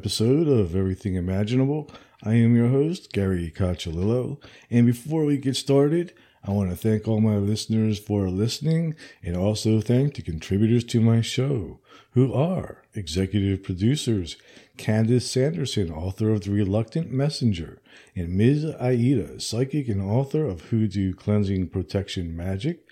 [0.00, 1.90] episode of Everything Imaginable.
[2.22, 4.42] I am your host, Gary Cacciolillo.
[4.70, 9.36] And before we get started, I want to thank all my listeners for listening and
[9.36, 11.80] also thank the contributors to my show,
[12.12, 14.38] who are executive producers
[14.78, 17.82] Candace Sanderson, author of The Reluctant Messenger,
[18.16, 18.74] and Ms.
[18.80, 22.86] Aida, psychic and author of Hoodoo Cleansing Protection Magic,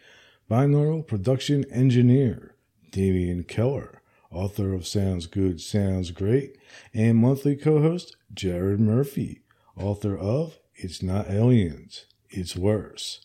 [0.50, 2.54] binaural production engineer
[2.90, 3.97] Damian Keller,
[4.30, 6.56] author of Sounds Good, Sounds Great,
[6.92, 9.42] and monthly co host Jared Murphy,
[9.76, 13.20] author of It's Not Aliens, It's Worse,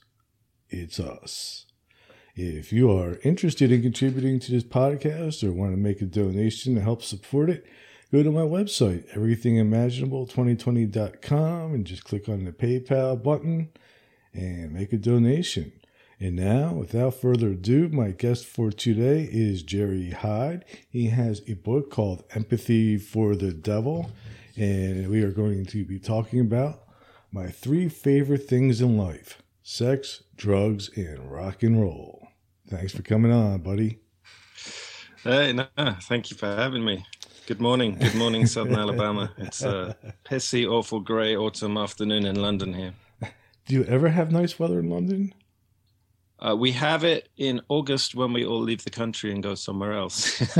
[0.69, 1.65] It's Us.
[2.35, 6.73] If you are interested in contributing to this podcast or want to make a donation
[6.75, 7.63] to help support it,
[8.11, 13.69] go to my website, everythingimaginable2020.com, and just click on the PayPal button
[14.33, 15.73] and make a donation.
[16.19, 20.63] And now, without further ado, my guest for today is Jerry Hyde.
[20.89, 24.11] He has a book called Empathy for the Devil,
[24.55, 26.83] and we are going to be talking about
[27.31, 32.27] my three favorite things in life sex, drugs, and rock and roll.
[32.69, 33.99] Thanks for coming on, buddy.
[35.23, 35.67] Hey, no,
[36.01, 37.05] thank you for having me.
[37.47, 37.95] Good morning.
[37.95, 39.31] Good morning, Southern Alabama.
[39.37, 42.93] It's a pissy, awful grey autumn afternoon in London here.
[43.65, 45.33] Do you ever have nice weather in London?
[46.45, 49.93] Uh, we have it in August when we all leave the country and go somewhere
[49.93, 50.41] else.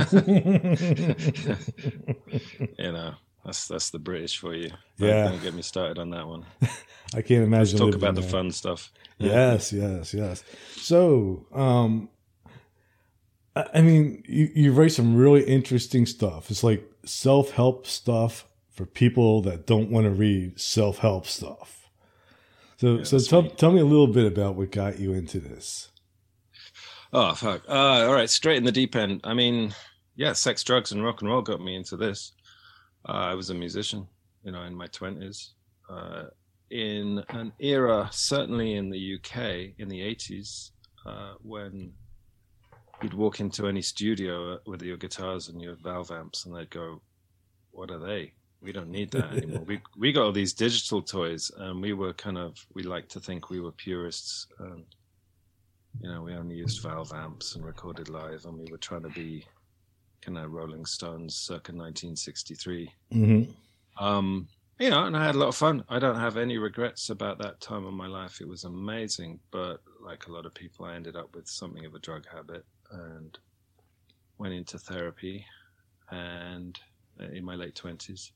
[2.78, 4.70] you know, that's that's the British for you.
[4.98, 5.30] Don't, Yeah.
[5.30, 6.46] don't get me started on that one.
[7.14, 7.80] I can't imagine.
[7.80, 8.92] Let's talk about the fun stuff.
[9.18, 10.44] Yes, yes, yes.
[10.78, 12.10] So, um,
[13.56, 16.50] I I mean, you, you write some really interesting stuff.
[16.50, 21.83] It's like self help stuff for people that don't want to read self help stuff.
[22.84, 25.88] So, Yeah, so tell, tell me a little bit about what got you into this.
[27.14, 27.62] Oh fuck!
[27.70, 29.22] Uh, all right, straight in the deep end.
[29.24, 29.74] I mean,
[30.18, 32.34] yeah, sex, drugs, and rock and roll got me into this.
[33.08, 34.06] Uh, I was a musician,
[34.44, 35.54] you know, in my twenties,
[35.90, 36.24] uh,
[36.72, 40.74] in an era, certainly in the UK in the eighties,
[41.06, 41.94] uh, when
[43.02, 47.02] you'd walk into any studio with your guitars and your valve amps, and they'd go,
[47.72, 48.34] "What are they?
[48.64, 49.64] We don't need that anymore.
[49.66, 53.20] we we got all these digital toys, and we were kind of we like to
[53.20, 54.86] think we were purists and."
[56.02, 59.10] you know, we only used valve amps and recorded live, and we were trying to
[59.10, 59.46] be
[60.22, 62.92] kind of Rolling Stones circa 1963.
[63.14, 64.04] Mm-hmm.
[64.04, 64.48] Um,
[64.80, 65.84] you know, and I had a lot of fun.
[65.90, 68.42] I don't have any regrets about that time of my life.
[68.42, 71.94] It was amazing, but like a lot of people, I ended up with something of
[71.94, 73.38] a drug habit and
[74.40, 75.46] went into therapy.
[76.10, 76.78] And
[77.32, 78.32] in my late twenties,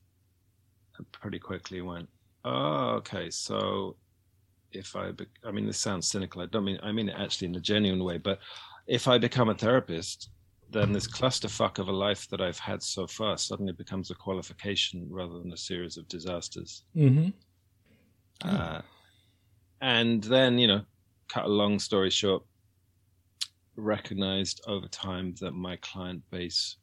[0.98, 2.10] and pretty quickly went,
[2.46, 3.98] "Oh, okay, so
[4.72, 6.42] if I, be- I mean, this sounds cynical.
[6.42, 8.18] I don't mean, I mean it actually in a genuine way.
[8.18, 8.40] But
[8.88, 10.30] if I become a therapist,
[10.70, 15.08] then this clusterfuck of a life that I've had so far suddenly becomes a qualification
[15.10, 16.84] rather than a series of disasters.
[16.96, 17.30] Mm-hmm.
[18.44, 18.82] Uh,
[19.82, 20.82] and then, you know,
[21.30, 22.44] cut a long story short,
[23.76, 26.78] recognized over time that my client base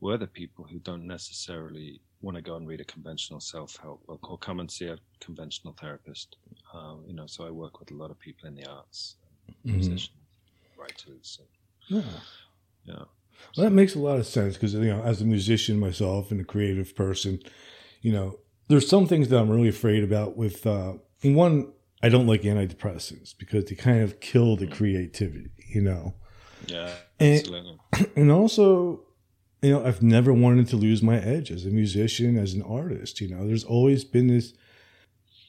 [0.00, 4.30] were the people who don't necessarily want to go and read a conventional self-help book
[4.30, 6.36] or come and see a conventional therapist.
[6.74, 9.16] Um, you know, so I work with a lot of people in the arts,
[9.64, 9.72] Mhm.
[9.74, 10.10] musicians,
[10.76, 12.20] writers, and, Yeah.
[12.86, 13.08] know.
[13.56, 16.40] Well, that makes a lot of sense because you know, as a musician myself and
[16.40, 17.40] a creative person,
[18.02, 18.38] you know,
[18.68, 20.36] there's some things that I'm really afraid about.
[20.36, 25.80] With uh, one, I don't like antidepressants because they kind of kill the creativity, you
[25.82, 26.14] know,
[26.68, 27.78] Yeah, And-
[28.16, 29.04] and also,
[29.62, 33.20] you know, I've never wanted to lose my edge as a musician, as an artist.
[33.20, 34.54] You know, there's always been this.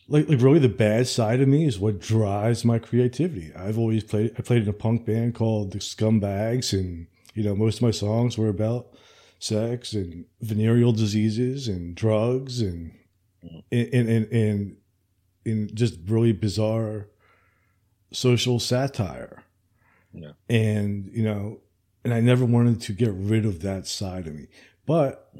[0.07, 3.53] Like, like really, the bad side of me is what drives my creativity.
[3.55, 4.33] I've always played.
[4.37, 7.91] I played in a punk band called the Scumbags, and you know, most of my
[7.91, 8.87] songs were about
[9.39, 12.91] sex and venereal diseases and drugs and
[13.71, 14.77] and and and,
[15.45, 17.07] and just really bizarre
[18.11, 19.43] social satire.
[20.13, 20.33] Yeah.
[20.49, 21.61] And you know,
[22.03, 24.47] and I never wanted to get rid of that side of me,
[24.85, 25.33] but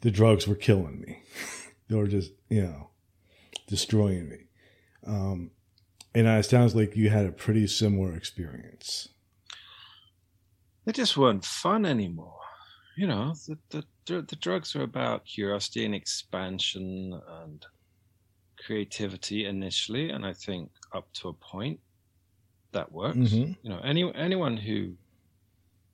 [0.00, 1.22] the drugs were killing me.
[1.88, 2.90] they were just you know
[3.66, 4.38] destroying me.
[5.06, 5.50] Um,
[6.14, 9.08] and it sounds like you had a pretty similar experience.
[10.84, 12.40] they just weren't fun anymore.
[12.96, 13.34] You know,
[13.70, 17.64] the, the the drugs are about curiosity and expansion and
[18.64, 21.80] creativity initially, and I think up to a point
[22.72, 23.18] that works.
[23.18, 23.56] Mhm.
[23.62, 24.94] You know, any anyone who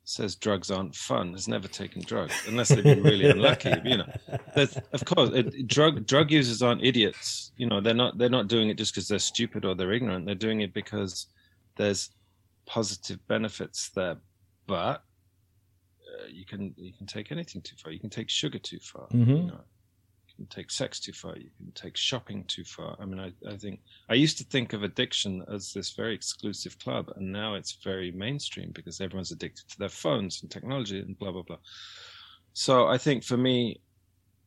[0.04, 3.72] says drugs aren't fun has never taken drugs, unless they've been really unlucky.
[3.84, 4.12] You know,
[4.54, 7.52] There's- of course, it, drug drug users aren't idiots.
[7.56, 10.26] You know, they're not they're not doing it just because they're stupid or they're ignorant.
[10.26, 11.26] They're doing it because
[11.76, 12.10] there's
[12.66, 14.16] positive benefits there.
[14.66, 15.02] But
[16.08, 17.92] uh, you can you can take anything too far.
[17.92, 19.06] You can take sugar too far.
[19.08, 19.26] Mhm.
[19.28, 19.60] You know,
[20.42, 21.36] can take sex too far.
[21.36, 22.96] You can take shopping too far.
[23.00, 26.78] I mean, I, I think I used to think of addiction as this very exclusive
[26.78, 31.18] club, and now it's very mainstream because everyone's addicted to their phones and technology and
[31.18, 31.58] blah blah blah.
[32.54, 33.80] So I think for me,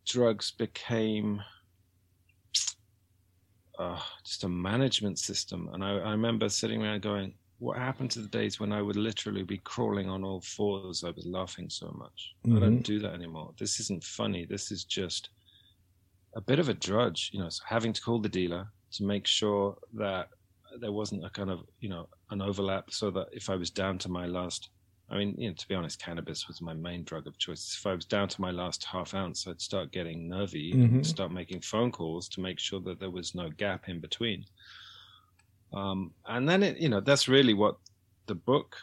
[0.07, 1.41] drugs became
[3.79, 8.21] uh, just a management system, and I, I remember sitting around going, "What happened to
[8.21, 11.03] the days when I would literally be crawling on all fours?
[11.03, 12.35] I was laughing so much.
[12.53, 12.59] I Mhm.
[12.59, 13.53] don't do that anymore.
[13.57, 14.45] This isn't funny.
[14.45, 15.29] This is just
[16.35, 19.25] a bit of a drudge, you know, so having to call the dealer to make
[19.25, 20.27] sure that
[20.79, 23.97] there wasn't a kind of, you know, an overlap so that if I was down
[23.99, 24.69] to my last,
[25.09, 27.77] I mean, you know, to be honest, cannabis was my main drug of choice.
[27.79, 30.83] If I was down to my last half ounce, I'd start getting nervy Mhm.
[30.93, 34.45] and start making phone calls to make sure that there was no gap in between.
[35.73, 37.77] Um, and then it, you know, that's really what
[38.27, 38.75] the book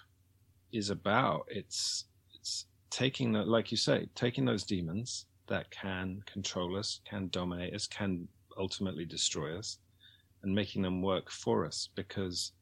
[0.73, 1.45] is about.
[1.49, 7.29] It's, it's taking that, like you say, taking those demons that can control us, can
[7.29, 8.27] dominate us, can
[8.59, 9.79] ultimately destroy us,
[10.43, 12.53] and making them work for us because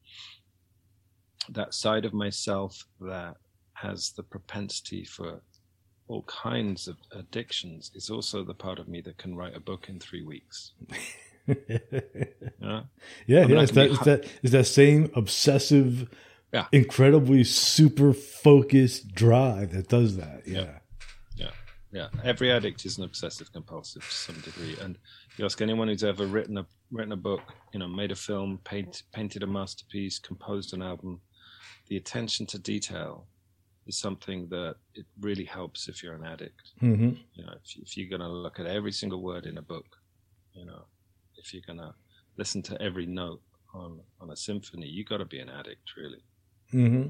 [1.49, 3.35] that side of myself that
[3.73, 5.41] has the propensity for
[6.07, 9.87] all kinds of addictions is also the part of me that can write a book
[9.89, 10.73] in three weeks.
[11.47, 12.83] Yeah.
[13.27, 13.61] Yeah, yeah.
[13.61, 16.07] It's that, be it's that, it's that same obsessive,
[16.53, 16.67] Yeah.
[16.71, 20.43] incredibly super focused drive that does that.
[20.45, 20.59] Yeah.
[20.61, 20.77] Yeah,
[22.23, 24.97] every addict is an obsessive compulsive to some degree, and
[25.37, 27.41] you ask anyone who's ever written a written a book,
[27.73, 31.21] you know, made a film, paint, painted a masterpiece, composed an album,
[31.87, 33.27] the attention to detail
[33.87, 36.71] is something that it really helps if you're an addict.
[36.79, 39.61] hmm You know, if, if you're going to look at every single word in a
[39.61, 39.87] book,
[40.53, 40.85] you know,
[41.37, 41.93] if you're going to
[42.37, 43.41] listen to every note
[43.73, 46.23] on on a symphony, you got to be an addict, really.
[46.71, 47.07] hmm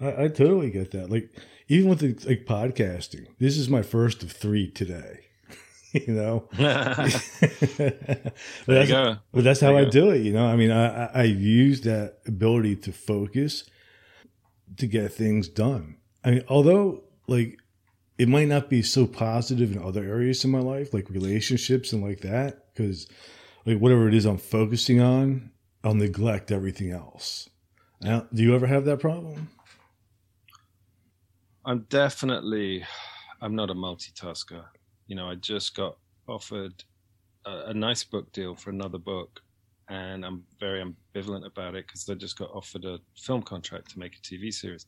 [0.00, 1.10] I, I totally get that.
[1.10, 1.30] Like
[1.68, 5.20] even with the, like podcasting, this is my first of three today.
[5.92, 7.92] you know, there
[8.66, 9.16] but, you that's, go.
[9.32, 9.90] but that's how There I go.
[9.90, 10.22] do it.
[10.22, 13.64] You know, I mean, I, I I use that ability to focus
[14.76, 15.96] to get things done.
[16.24, 17.58] I mean, although like
[18.18, 22.02] it might not be so positive in other areas in my life, like relationships and
[22.02, 23.06] like that, because
[23.66, 25.50] like whatever it is I'm focusing on,
[25.84, 27.48] I'll neglect everything else.
[28.00, 29.48] Now, do you ever have that problem?
[31.66, 32.84] I'm definitely,
[33.40, 34.64] I'm not a multitasker.
[35.06, 35.96] You know, I just got
[36.28, 36.84] offered
[37.46, 39.40] a, a nice book deal for another book,
[39.88, 43.98] and I'm very ambivalent about it because I just got offered a film contract to
[43.98, 44.86] make a TV series.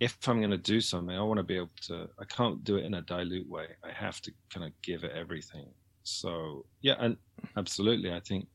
[0.00, 2.08] If I'm going to do something, I want to be able to.
[2.18, 3.66] I can't do it in a dilute way.
[3.84, 5.66] I have to kind of give it everything.
[6.04, 7.16] So yeah, and
[7.58, 8.46] absolutely, I think,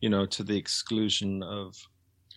[0.00, 1.74] you know, to the exclusion of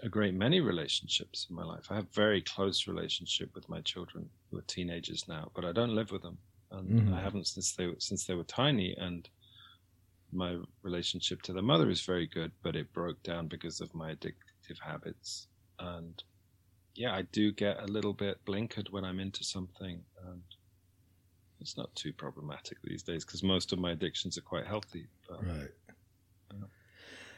[0.01, 1.87] a great many relationships in my life.
[1.91, 5.95] I have very close relationship with my children who are teenagers now, but I don't
[5.95, 6.39] live with them,
[6.71, 7.13] and Mhm.
[7.13, 8.95] I haven't since they since they were tiny.
[8.95, 9.29] And
[10.31, 14.13] my relationship to their mother is very good, but it broke down because of my
[14.13, 15.47] addictive habits.
[15.79, 16.23] And
[16.95, 20.43] yeah, I do get a little bit blinkered when I'm into something, and
[21.59, 25.07] it's not too problematic these days because most of my addictions are quite healthy.
[25.27, 25.71] But Right.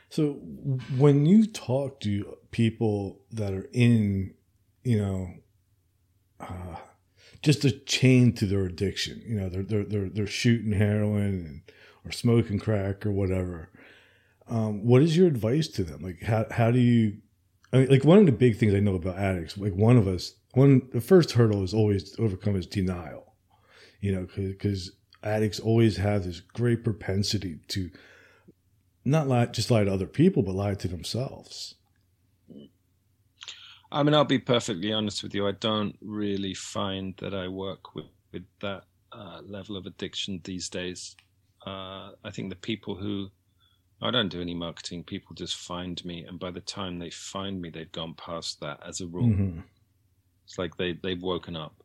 [0.09, 0.33] So
[0.97, 4.33] when you talk to people that are in,
[4.83, 5.33] you know,
[6.39, 6.77] uh,
[7.41, 11.61] just a chain to their addiction, you know, they're they're they're, they're shooting heroin and,
[12.03, 13.69] or smoking crack or whatever.
[14.47, 16.01] Um, what is your advice to them?
[16.01, 17.17] Like, how how do you?
[17.71, 20.07] I mean, like one of the big things I know about addicts, like one of
[20.07, 23.35] us, one the first hurdle is always overcome is denial.
[24.01, 24.91] You know, because
[25.23, 27.91] addicts always have this great propensity to
[29.09, 31.75] not lie, just lie to other people, but lie to themselves.
[33.91, 35.47] I mean, I'll be perfectly honest with you.
[35.47, 40.69] I don't really find that I work with, with that uh, level of addiction these
[40.69, 41.15] days.
[41.65, 43.29] Uh, I think the people who
[44.01, 47.59] I don't do any marketing, people just find me, and by the time they find
[47.61, 49.27] me, they've gone past that as a rule.
[49.29, 49.63] Mhm.
[50.45, 51.83] It's like they they've woken up.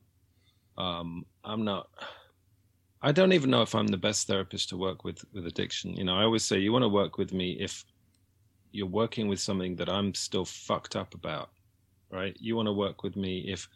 [0.78, 1.88] Um, I'm not.
[3.04, 5.94] I don't even know if I'm the best therapist to work with with addiction.
[5.94, 7.84] You know, I always say you want to work with me if
[8.72, 11.50] you're working with something that I'm still fucked up about,
[12.10, 12.34] right?
[12.40, 13.68] You want to work with me if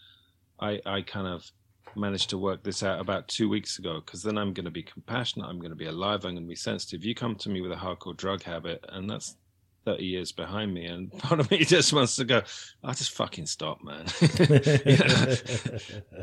[0.59, 1.53] I I kind of
[1.95, 4.83] managed to work this out about two weeks ago because then I'm going to be
[4.83, 5.47] compassionate.
[5.47, 6.25] I'm going to be alive.
[6.25, 7.05] I'm going to be sensitive.
[7.05, 9.37] You come to me with a hardcore drug habit, and that's
[9.85, 12.43] 30 years behind me, and part of me just wants to go,
[12.83, 14.07] I just fucking stop, man.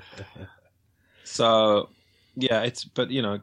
[1.28, 1.90] So,
[2.36, 3.40] yeah, it's but you know,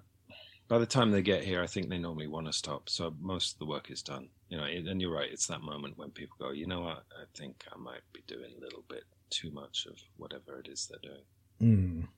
[0.68, 2.88] by the time they get here, I think they normally want to stop.
[2.88, 4.28] So most of the work is done.
[4.48, 5.32] You know, and you're right.
[5.32, 7.04] It's that moment when people go, you know what?
[7.10, 10.86] I think I might be doing a little bit too much of whatever it is
[10.86, 11.24] they're doing.
[11.60, 12.08] Mm.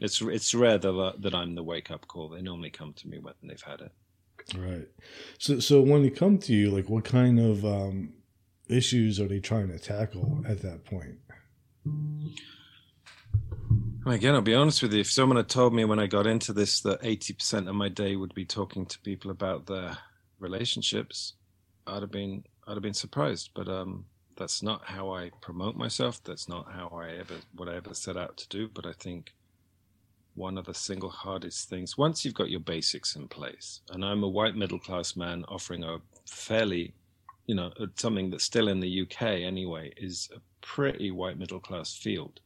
[0.00, 2.28] It's it's rare that that I'm the wake up call.
[2.28, 3.92] They normally come to me when they've had it.
[4.56, 4.88] Right.
[5.38, 8.14] So so when they come to you, like what kind of um,
[8.68, 11.18] issues are they trying to tackle at that point?
[14.10, 15.00] Again, I'll be honest with you.
[15.00, 18.16] If someone had told me when I got into this that 80% of my day
[18.16, 19.98] would be talking to people about their
[20.38, 21.34] relationships,
[21.86, 23.50] I'd have been I'd have been surprised.
[23.54, 26.22] But um, that's not how I promote myself.
[26.24, 28.68] That's not how I ever what I ever set out to do.
[28.72, 29.34] But I think
[30.34, 34.22] one of the single hardest things once you've got your basics in place, and I'm
[34.22, 36.94] a white middle class man offering a fairly,
[37.46, 41.94] you know, something that's still in the UK anyway is a pretty white middle class
[41.94, 42.40] field.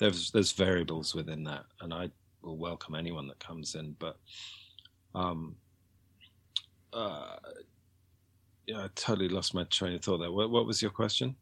[0.00, 2.10] There's there's variables within that, and I
[2.42, 4.16] will welcome anyone that comes in, but
[5.14, 5.56] um,
[6.92, 7.36] uh,
[8.66, 10.32] yeah, I totally lost my train of thought there.
[10.32, 11.36] What, what was your question?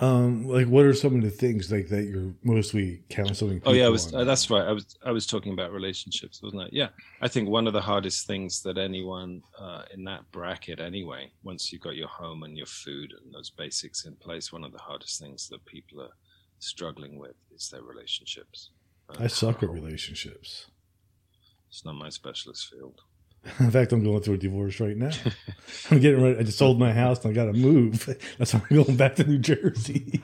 [0.00, 3.62] Um, like what are some of the things like that you're mostly counseling?
[3.64, 4.66] oh yeah, I was, uh, that's right.
[4.66, 6.68] I was I was talking about relationships, wasn't I?
[6.72, 6.88] Yeah,
[7.20, 11.72] I think one of the hardest things that anyone uh, in that bracket, anyway, once
[11.72, 14.78] you've got your home and your food and those basics in place, one of the
[14.78, 16.12] hardest things that people are
[16.64, 18.70] struggling with is their relationships.
[19.18, 20.66] I suck at relationships.
[21.68, 23.02] It's not my specialist field.
[23.60, 25.10] In fact, I'm going through a divorce right now.
[25.90, 26.38] I'm getting ready.
[26.38, 28.06] I just sold my house and I got to move.
[28.38, 30.22] That's why I'm going back to New Jersey.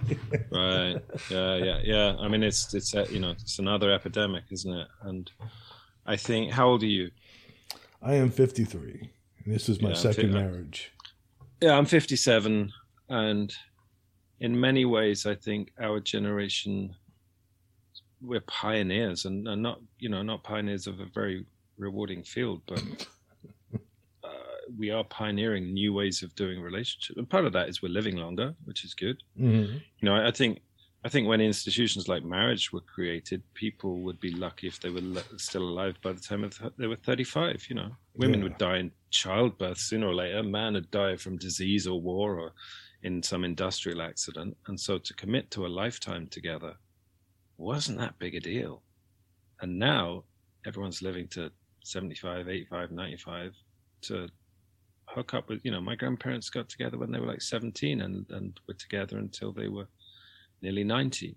[0.50, 0.97] right.
[1.30, 1.56] Yeah.
[1.56, 1.80] Yeah.
[1.82, 2.16] Yeah.
[2.18, 4.88] I mean, it's it's uh, you know it's another epidemic, isn't it?
[5.02, 5.30] And
[6.06, 7.11] I think, how old are you?
[8.02, 9.11] I am 53.
[9.44, 10.92] And this is my yeah, second marriage.
[11.61, 12.73] Yeah, I'm 57,
[13.11, 13.54] and
[14.40, 16.94] in many ways, I think our generation
[18.23, 21.47] we're pioneers, and, and not you know not pioneers of a very
[21.78, 22.82] rewarding field, but
[24.25, 24.28] uh,
[24.78, 27.16] we are pioneering new ways of doing relationships.
[27.16, 29.23] And part of that is we're living longer, which is good.
[29.38, 29.76] Mm-hmm.
[29.76, 30.61] You know, I think
[31.02, 35.00] I think when institutions like marriage were created, people would be lucky if they were
[35.38, 37.66] still alive by the time they were 35.
[37.68, 38.44] You know, women yeah.
[38.44, 40.42] would die in childbirth sooner or later.
[40.42, 42.52] Man would die from disease or war or
[43.02, 44.57] in some industrial accident.
[44.66, 46.75] And so to commit to a lifetime together
[47.57, 48.83] wasn't that big a deal.
[49.61, 50.25] And now
[50.66, 51.50] everyone's living to
[51.85, 53.54] 75, 85, 95
[54.02, 54.28] to
[55.07, 58.26] hook up with, you know, my grandparents got together when they were like 17 and,
[58.30, 59.88] and were together until they were
[60.62, 61.37] nearly 90.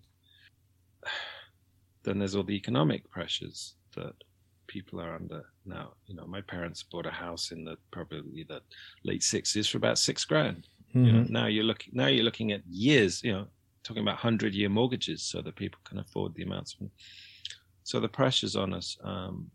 [2.03, 4.13] Then there's all the economic pressures that
[4.67, 5.93] people are under now.
[6.07, 8.61] You know, my parents bought a house in the probably the
[9.05, 10.67] late 60s for about six grand.
[10.95, 11.05] Mm-hmm.
[11.05, 11.33] You know, mm-hmm.
[11.33, 13.47] now you're looking now you're looking at years, you know,
[13.83, 16.77] talking about hundred year mortgages so that people can afford the amounts.
[17.83, 19.51] So the pressures on us um,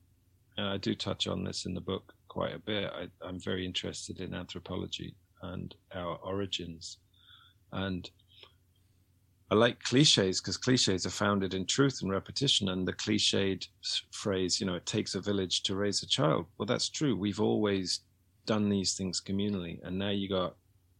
[0.58, 2.90] and I do touch on this in the book quite a bit.
[2.92, 6.98] I, I'm very interested in anthropology and our origins.
[7.72, 8.10] And
[9.52, 12.70] I like cliches because cliches are founded in truth and repetition.
[12.70, 13.68] And the cliched
[14.10, 16.46] phrase, you know, it takes a village to raise a child.
[16.58, 17.16] Well, that's true.
[17.16, 18.00] We've always
[18.44, 19.78] done these things communally.
[19.84, 20.56] And now you got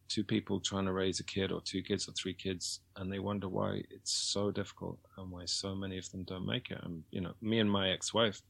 [0.09, 3.19] two people trying to raise a kid or two kids or three kids and they
[3.19, 6.79] wonder why it's so difficult and why so many of them don't make it.
[6.83, 8.43] And, you know, me and my ex wife,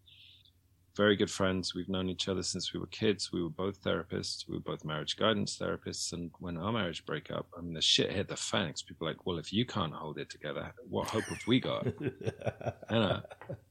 [0.98, 1.76] very good friends.
[1.76, 3.32] We've known each other since we were kids.
[3.32, 4.48] We were both therapists.
[4.48, 6.12] We were both marriage guidance therapists.
[6.12, 8.74] And when our marriage broke up, I mean, the shit hit the fan.
[8.86, 11.86] People like, well, if you can't hold it together, what hope have we got?
[12.90, 13.22] know.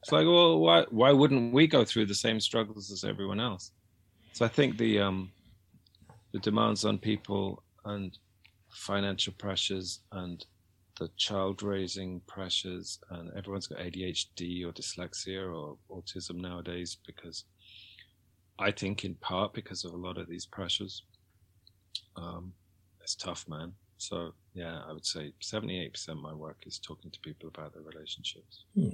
[0.01, 3.71] it's like, well, why why wouldn't we go through the same struggles as everyone else?
[4.31, 5.31] So I think the um,
[6.31, 8.17] the demands on people and
[8.71, 10.45] financial pressures and
[10.99, 17.45] the child raising pressures, and everyone's got ADHD or dyslexia or autism nowadays because
[18.59, 21.03] I think in part because of a lot of these pressures.
[22.15, 22.53] Um,
[23.01, 23.73] it's tough, man.
[23.97, 27.83] So yeah, I would say 78% of my work is talking to people about their
[27.83, 28.65] relationships.
[28.75, 28.89] Hmm.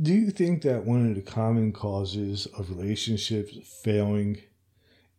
[0.00, 4.38] Do you think that one of the common causes of relationships failing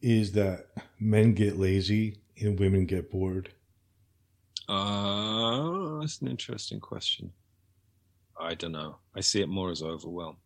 [0.02, 0.68] is that
[1.00, 3.50] men get lazy and women get bored?
[4.68, 7.32] Uh, that's an interesting question.
[8.40, 8.98] I don't know.
[9.16, 10.38] I see it more as overwhelm.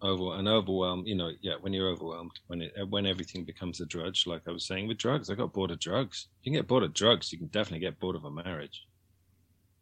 [0.00, 3.86] Over and overwhelm, you know, yeah, when you're overwhelmed, when it when everything becomes a
[3.86, 6.26] drudge, like I was saying with drugs, I got bored of drugs.
[6.42, 8.84] You can get bored of drugs, you can definitely get bored of a marriage.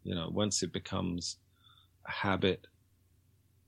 [0.02, 1.38] You know, once it becomes
[2.06, 2.66] a habit,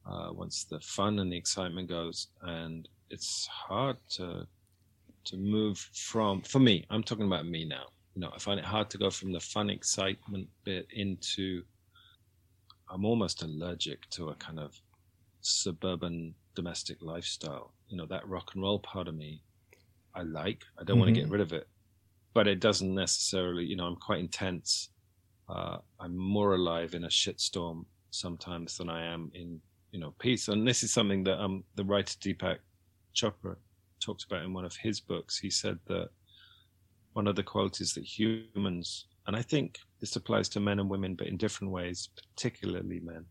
[0.06, 4.46] uh, once the fun and the excitement goes, and it's hard to
[5.24, 6.42] to move from.
[6.42, 9.10] For me, I'm talking about me now you know, I find it hard to go
[9.10, 11.62] from the fun excitement bit into.
[12.90, 14.78] I'm almost allergic to a kind of
[15.40, 17.72] suburban domestic lifestyle.
[17.88, 19.42] You know, that rock and roll part of me,
[20.14, 20.62] I like.
[20.78, 21.00] I don't mm-hmm.
[21.00, 21.68] want to get rid of it,
[22.34, 23.64] but it doesn't necessarily.
[23.64, 24.90] You know, I'm quite intense.
[25.48, 29.58] Uh, I'm more alive in a shitstorm sometimes than I am in
[29.90, 30.48] you know peace.
[30.48, 32.58] And this is something that um the writer Deepak
[33.14, 33.56] Chopra
[34.02, 35.38] talked about in one of his books.
[35.38, 36.08] He said that
[37.12, 41.14] one of the qualities that humans, and I think this applies to men and women,
[41.14, 43.24] but in different ways, particularly men.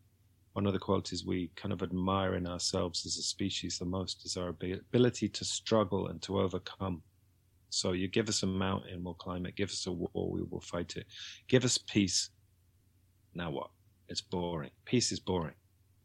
[0.54, 4.26] One of the qualities we kind of admire in ourselves as a species the most
[4.26, 7.02] is our ability to struggle and to overcome.
[7.70, 9.56] So you give us a mountain, we'll climb it.
[9.56, 11.06] Give us a war, we will fight it.
[11.48, 12.30] Give us peace.
[13.34, 13.70] Now what?
[14.10, 14.72] It's boring.
[14.84, 15.56] Peace is boring.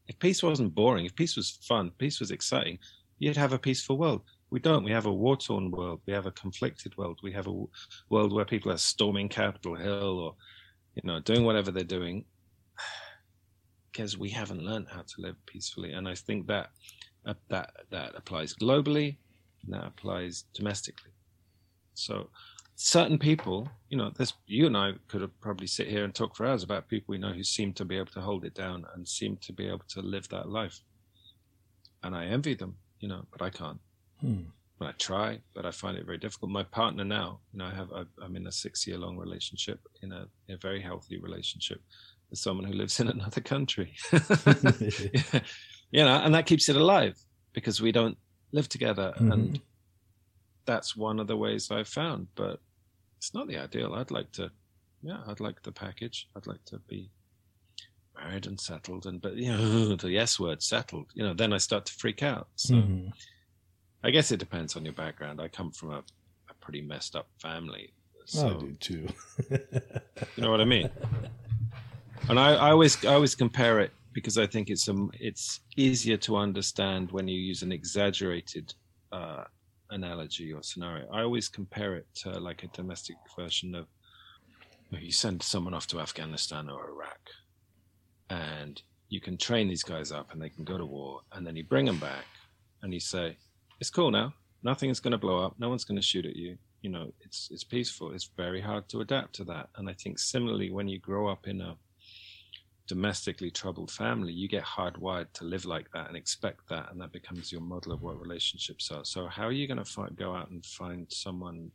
[0.06, 2.78] If peace wasn't boring, if peace was fun, peace was exciting,
[3.18, 4.23] you'd have a peaceful world.
[4.50, 4.84] We don't.
[4.84, 6.00] We have a war torn world.
[6.06, 7.18] We have a conflicted world.
[7.22, 7.64] We have a
[8.10, 10.34] world where people are storming Capitol Hill or,
[10.94, 12.24] you know, doing whatever they're doing
[13.92, 15.92] because we haven't learned how to live peacefully.
[15.92, 16.70] And I think that
[17.26, 19.16] uh, that that applies globally,
[19.64, 21.10] and that applies domestically.
[21.94, 22.28] So
[22.76, 26.36] certain people, you know, there's you and I could have probably sit here and talk
[26.36, 28.84] for hours about people we know who seem to be able to hold it down
[28.94, 30.80] and seem to be able to live that life.
[32.02, 33.80] And I envy them, you know, but I can't.
[34.26, 34.42] Hmm.
[34.80, 36.50] I try, but I find it very difficult.
[36.50, 37.90] My partner now, you know, I have
[38.23, 41.80] I'm in a six year long relationship, in a, in a very healthy relationship
[42.28, 43.95] with someone who lives in another country.
[44.12, 47.18] you know, and that keeps it alive
[47.54, 48.18] because we don't
[48.52, 49.33] live together, mm-hmm.
[49.33, 49.61] and
[50.66, 52.26] that's one of the ways I've found.
[52.35, 52.61] But
[53.16, 53.95] it's not the ideal.
[53.95, 54.50] I'd like to,
[55.02, 56.28] yeah, I'd like the package.
[56.37, 57.11] I'd like to be
[58.14, 61.06] married and settled, and but you know, the yes word settled.
[61.14, 62.49] You know, then I start to freak out.
[62.56, 62.75] So.
[62.75, 63.09] Mm-hmm
[64.04, 65.40] I guess it depends on your background.
[65.40, 67.92] I come from a, a pretty messed up family.
[68.26, 69.06] So, I do too.
[69.50, 70.90] you know what I mean?
[72.28, 76.16] And I, I always I always compare it because I think it's um it's easier
[76.18, 78.75] to understand when you use an exaggerated
[79.12, 79.44] uh,
[79.90, 81.08] analogy or scenario.
[81.12, 83.86] I always compare it to like a domestic version of
[84.90, 87.21] you send someone off to Afghanistan or Iraq,
[88.30, 91.54] and you can train these guys up and they can go to war, and then
[91.54, 92.26] you bring them back
[92.82, 93.36] and you say,
[93.80, 94.34] it's cool now.
[94.62, 95.54] Nothing is going to blow up.
[95.58, 96.56] No one's going to shoot at you.
[96.82, 98.12] You know, it's it's peaceful.
[98.12, 99.69] It's very hard to adapt to that.
[99.76, 101.76] And I think similarly, when you grow up in a
[102.86, 107.12] domestically troubled family, you get hardwired to live like that and expect that, and that
[107.12, 109.04] becomes your model of what relationships are.
[109.04, 111.71] So, how are you going to go out and find someone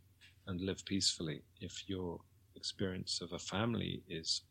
[0.48, 2.20] and live peacefully if your
[2.56, 4.42] experience of a family is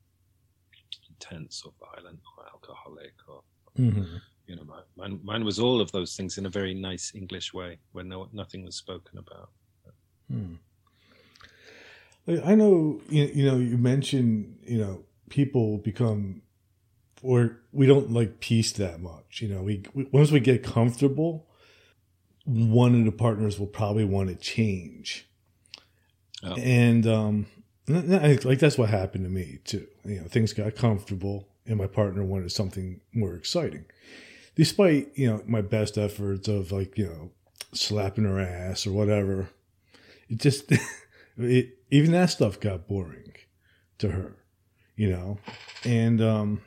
[1.09, 3.43] intense or violent or alcoholic or
[3.79, 4.17] mm-hmm
[4.51, 4.65] you know,
[4.97, 8.29] mine, mine was all of those things in a very nice English way, where no
[8.33, 9.51] nothing was spoken about.
[10.29, 10.55] Hmm.
[12.45, 16.43] I know you, you know you mentioned you know people become
[17.23, 19.41] or we don't like peace that much.
[19.41, 21.47] You know, we, we once we get comfortable,
[22.45, 25.29] one of the partners will probably want to change,
[26.43, 26.57] oh.
[26.57, 27.47] and um,
[27.87, 29.87] like that's what happened to me too.
[30.05, 33.85] You know, things got comfortable, and my partner wanted something more exciting
[34.61, 37.31] despite you know my best efforts of like you know
[37.73, 39.49] slapping her ass or whatever,
[40.29, 40.70] it just
[41.38, 43.33] it, even that stuff got boring
[43.96, 44.37] to her,
[44.96, 45.38] you know.
[45.83, 46.61] And um,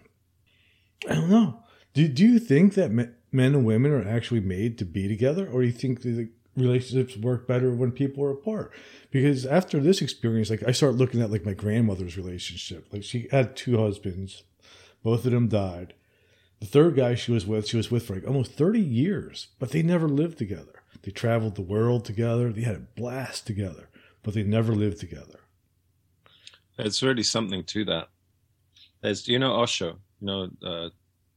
[1.08, 1.63] I don't know.
[1.93, 5.62] Do do you think that men and women are actually made to be together, or
[5.62, 8.73] do you think the relationships work better when people are apart?
[9.12, 12.88] Because after this experience, like I start looking at like my grandmother's relationship.
[12.91, 14.41] Like she had two husbands,
[15.03, 15.93] both of them died
[16.63, 19.71] the third guy she was with, she was with for like almost 30 years, but
[19.71, 20.82] they never lived together.
[21.02, 22.54] They traveled the world together.
[22.54, 23.89] They had a blast together,
[24.23, 25.41] but they never lived together.
[26.78, 28.08] It's really something to that.
[29.02, 30.89] There's, you know, Osho, you know, uh,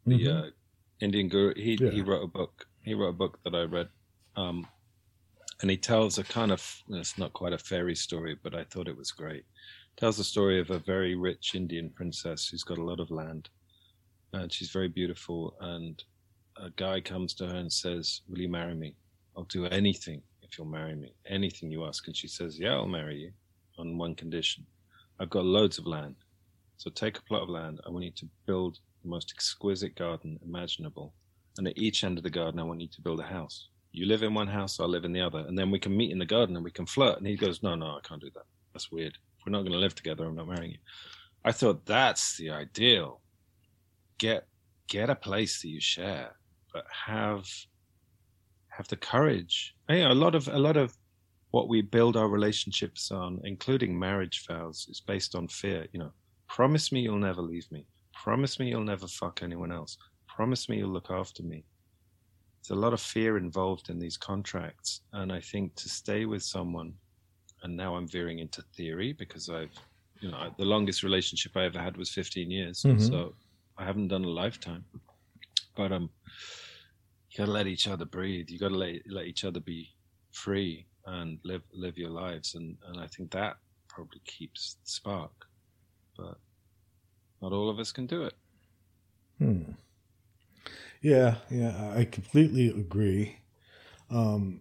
[0.07, 0.47] the mm-hmm.
[0.47, 0.51] uh,
[1.01, 1.55] Indian guru.
[1.57, 1.91] He yeah.
[1.91, 2.65] he wrote a book.
[2.85, 3.89] He wrote a book that I read,
[4.37, 4.65] um,
[5.61, 8.87] and he tells a kind of it's not quite a fairy story, but I thought
[8.87, 9.45] it was great.
[9.97, 13.49] Tells the story of a very rich Indian princess who's got a lot of land,
[14.43, 15.57] and she's very beautiful.
[15.61, 16.03] And
[16.57, 18.97] a guy comes to her and says, "Will you marry me?
[19.37, 21.15] I'll do anything if you'll marry me.
[21.27, 23.33] Anything you ask." And she says, "Yeah, I'll marry you
[23.79, 24.67] on one condition.
[25.19, 26.17] I've got loads of land,
[26.77, 27.81] so take a plot of land.
[27.87, 31.15] I want you to build the most exquisite garden imaginable,
[31.59, 34.07] and at each end of the garden, I want you to build a house." You
[34.07, 36.19] live in one house, I'll live in the other, and then we can meet in
[36.19, 37.17] the garden and we can flirt.
[37.17, 38.45] And he goes, "No, no, I can't do that.
[38.73, 39.17] That's weird.
[39.45, 40.79] We're not going to live together, I'm not marrying you."
[41.45, 43.23] I thought that's the ideal
[44.19, 44.47] get
[44.89, 46.37] get a place that you share,
[46.73, 47.47] but have
[48.69, 49.75] have the courage.
[49.89, 50.97] You know, a lot of a lot of
[51.51, 55.87] what we build our relationships on, including marriage vows, is based on fear.
[55.93, 56.13] You know,
[56.49, 57.87] promise me you'll never leave me.
[58.13, 59.97] Promise me you'll never fuck anyone else.
[60.29, 61.65] Promise me you'll look after me.
[62.63, 66.43] There's a lot of fear involved in these contracts, and I think to stay with
[66.43, 66.93] someone,
[67.63, 69.77] and now I'm veering into theory because I've,
[70.21, 72.83] you know, the longest relationship I ever had was 15 years.
[72.83, 72.99] Mm-hmm.
[72.99, 73.35] So
[73.79, 74.85] I haven't done a lifetime,
[75.77, 76.11] but um,
[77.31, 78.49] you gotta let each other breathe.
[78.51, 79.95] You gotta let let each other be
[80.33, 83.57] free and live live your lives, and and I think that
[83.89, 85.33] probably keeps the spark,
[86.17, 86.39] but
[87.43, 88.35] not all of us can do it.
[89.39, 89.63] Hmm.
[91.03, 93.39] Yeah, yeah, I completely agree.
[94.11, 94.61] Um,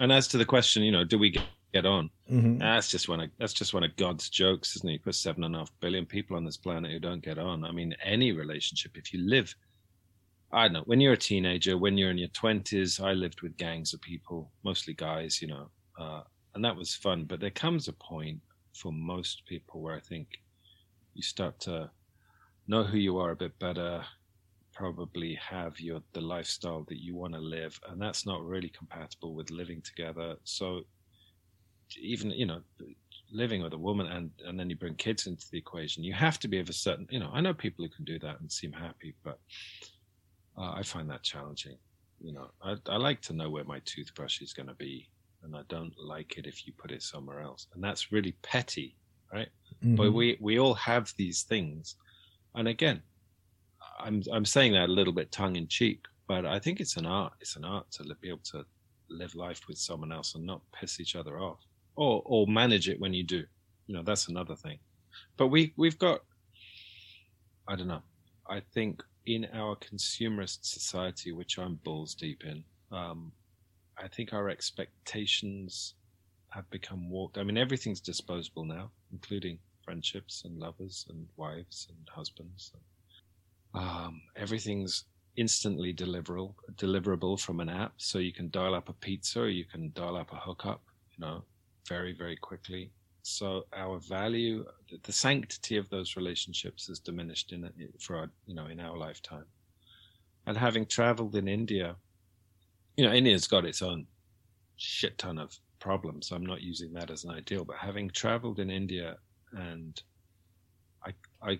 [0.00, 2.10] and as to the question, you know, do we get, get on?
[2.30, 2.58] mhm.
[2.58, 4.92] That's just one of that's just one of God's jokes, isn't it?
[4.92, 7.64] He put seven and a half billion people on this planet who don't get on.
[7.64, 9.54] I mean, any relationship, if you live,
[10.52, 13.56] I don't know, when you're a teenager, when you're in your twenties, I lived with
[13.56, 16.22] gangs of people, mostly guys, you know, uh,
[16.54, 17.24] and that was fun.
[17.24, 18.40] But there comes a point
[18.74, 20.28] for most people where I think
[21.14, 21.90] you start to
[22.66, 24.04] know who you are a bit better,
[24.72, 29.34] probably have your the lifestyle that you want to live, and that's not really compatible
[29.34, 30.36] with living together.
[30.44, 30.82] So
[31.96, 32.60] even you know
[33.30, 36.38] living with a woman and and then you bring kids into the equation you have
[36.38, 38.50] to be of a certain you know i know people who can do that and
[38.50, 39.38] seem happy but
[40.58, 41.78] uh, i find that challenging
[42.20, 42.50] you know.
[42.62, 45.08] I, I like to know where my toothbrush is going to be
[45.42, 48.96] and i don't like it if you put it somewhere else and that's really petty
[49.32, 49.48] right?
[49.96, 50.14] But Mhm.
[50.14, 51.96] we we all have these things
[52.54, 53.02] and again
[54.00, 57.06] i'm i'm saying that a little bit tongue in cheek but i think it's an
[57.06, 58.64] art it's an art to be able to
[59.10, 61.60] live life with someone else and not piss each other off
[61.98, 63.42] or or manage it when you do.
[63.86, 64.78] You know that's another thing.
[65.36, 66.20] But we we've got
[67.68, 68.02] i don't know.
[68.48, 73.32] I think in our consumerist society which i'm balls deep in um
[73.98, 75.94] i think our expectations
[76.50, 77.36] have become warped.
[77.36, 82.72] I mean everything's disposable now including friendships and lovers and wives and husbands.
[83.74, 85.04] Um everything's
[85.36, 87.92] instantly deliverable deliverable from an app.
[87.98, 90.82] So you can dial up a pizza or you can dial up a hookup
[91.16, 91.44] you know
[91.88, 92.90] very very quickly.
[93.22, 94.64] So our value
[95.02, 97.68] the sanctity of those relationships has diminished in
[98.00, 99.44] for our, you know in our lifetime.
[100.46, 101.96] And having traveled in india
[102.96, 104.06] you know india's got its own
[104.76, 106.32] shit ton of problems.
[106.32, 109.16] I'm not using that as an ideal but having traveled in india
[109.52, 110.02] and
[111.04, 111.58] i i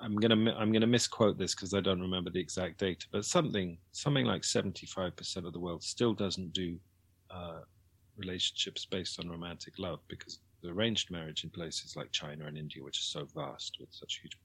[0.00, 3.78] i'm gonna i'm gonna misquote this because i don't remember the exact data but something
[3.92, 6.78] something like 75% of the world still doesn't do
[7.30, 7.60] uh,
[8.16, 12.82] relationships based on romantic love because the arranged marriage in places like China and India,
[12.82, 14.38] which is so vast with such huge,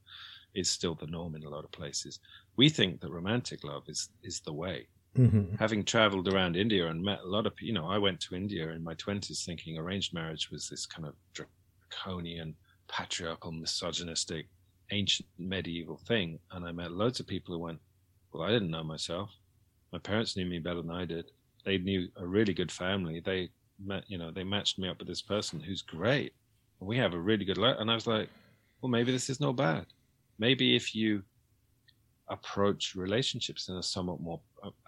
[0.55, 2.19] is still the norm in a lot of places.
[2.57, 4.89] We think that romantic love is is the way.
[5.15, 5.59] Mhm.
[5.59, 8.35] Having traveled around India and met a lot of people, you know, I went to
[8.35, 14.49] India in my twenties thinking arranged marriage was this kind of draconian, patriarchal, misogynistic,
[14.91, 17.81] ancient medieval thing, and I met loads of people who went,
[18.31, 19.31] "Well, I didn't know myself.
[19.91, 21.31] My parents knew me better than I did.
[21.65, 23.19] They knew a really good family.
[23.19, 23.51] They
[23.83, 26.33] met, you know, they matched me up with this person who's great.
[26.79, 28.29] We have a really good life." And I was like,
[28.81, 29.85] "Well, maybe this is not bad.
[30.39, 31.23] Maybe if you
[32.29, 34.41] approach relationships in a somewhat more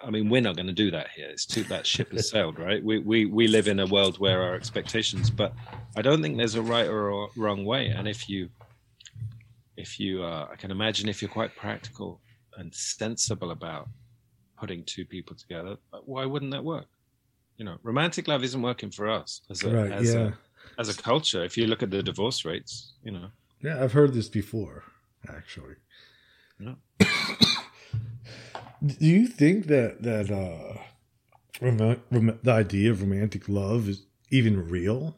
[0.03, 1.29] I mean, we're not going to do that here.
[1.29, 2.83] It's too that ship has sailed, right?
[2.83, 5.53] We we we live in a world where our expectations, but
[5.95, 7.87] I don't think there's a right or a wrong way.
[7.87, 8.49] And if you
[9.77, 12.19] if you uh, I can imagine if you're quite practical
[12.57, 13.87] and sensible about
[14.57, 16.87] putting two people together, why wouldn't that work?
[17.59, 20.31] You know, romantic love isn't working for us as a Right, as yeah.
[20.77, 21.43] a as a culture.
[21.43, 23.27] If you look at the divorce rates, you know,
[23.61, 24.85] Yeah, I've heard this before,
[25.27, 25.75] actually.
[26.57, 26.75] Yeah.
[28.85, 30.79] Do you think that that uh,
[31.61, 35.17] rom- rom- the idea of romantic love is even real,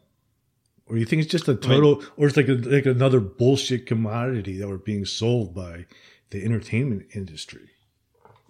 [0.88, 4.58] or you think it's just a total, or it's like a, like another bullshit commodity
[4.58, 5.86] that we're being sold by
[6.32, 7.70] the entertainment industry?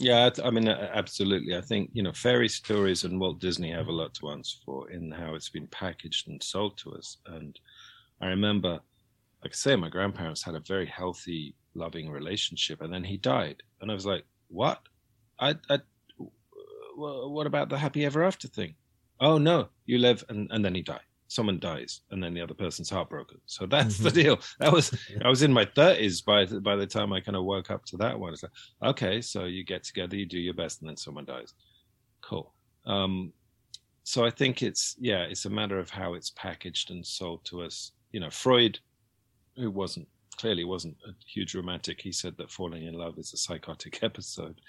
[0.01, 1.55] Yeah, I- mean, absolutely.
[1.55, 4.89] I think you know, fairy stories and Walt Disney have a lot to answer for
[4.89, 7.17] in how it's been packaged and sold to us.
[7.27, 7.59] And
[8.21, 8.81] I remember,
[9.43, 13.63] like I say, my grandparents had a very healthy, loving relationship, and then he died,
[13.81, 14.81] and I was like, "What?
[15.39, 15.79] I, I
[16.95, 18.75] what about the happy ever after thing?
[19.19, 21.07] Oh no, you live, and and then he died.
[21.31, 23.39] Someone dies, and then the other person's heartbroken.
[23.45, 24.13] So that's the Mhm.
[24.21, 24.39] deal.
[24.59, 24.91] That was
[25.25, 27.85] I was in my thirties by the, by the time I kind of woke up
[27.85, 28.33] to that one.
[28.33, 28.51] It's like,
[28.83, 31.53] okay, so you get together, you do your best, and then someone dies.
[32.21, 32.53] Cool.
[32.85, 33.31] Um,
[34.03, 37.61] so I think it's yeah, it's a matter of how it's packaged and sold to
[37.61, 37.93] us.
[38.11, 38.79] You know, Freud,
[39.55, 43.37] who wasn't clearly wasn't a huge romantic, he said that falling in love is a
[43.37, 44.59] psychotic episode.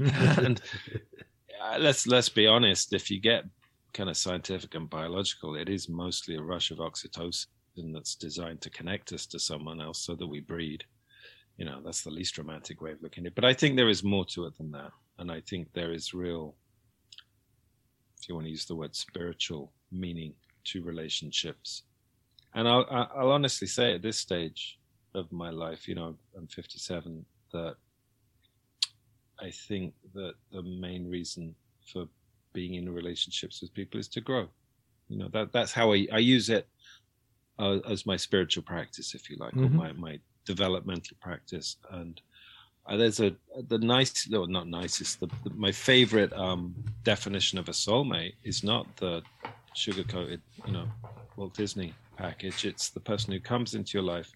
[0.38, 0.60] and
[1.64, 3.44] uh, let's let's be honest, if you get
[3.96, 7.46] kind of scientific and biological, it is mostly a rush of oxytocin
[7.94, 10.84] that's designed to connect us to someone else so that we breed.
[11.56, 13.34] You know, that's the least romantic way of looking at it.
[13.34, 14.90] But I think there is more to it than that.
[15.18, 16.54] And I think there is real,
[18.20, 21.84] if you want to use the word spiritual meaning to relationships.
[22.54, 24.78] And I'll, I'll honestly say at this stage
[25.14, 27.76] of my life, you know, I'm 57, that
[29.40, 31.54] I think that the main reason
[31.90, 32.06] for
[32.56, 34.44] being in relationships with people is to grow.
[35.10, 36.64] You know that that's how I, I use it
[37.62, 39.78] uh, as my spiritual practice, if you like, mm-hmm.
[39.80, 40.14] or my my
[40.52, 41.68] developmental practice.
[41.98, 42.14] And
[42.86, 43.30] uh, there's a
[43.68, 45.20] the nice, no, not nicest.
[45.20, 49.22] The, the, my favorite um, definition of a soulmate is not the
[49.74, 50.88] sugar coated, you know,
[51.36, 52.64] Walt Disney package.
[52.64, 54.30] It's the person who comes into your life,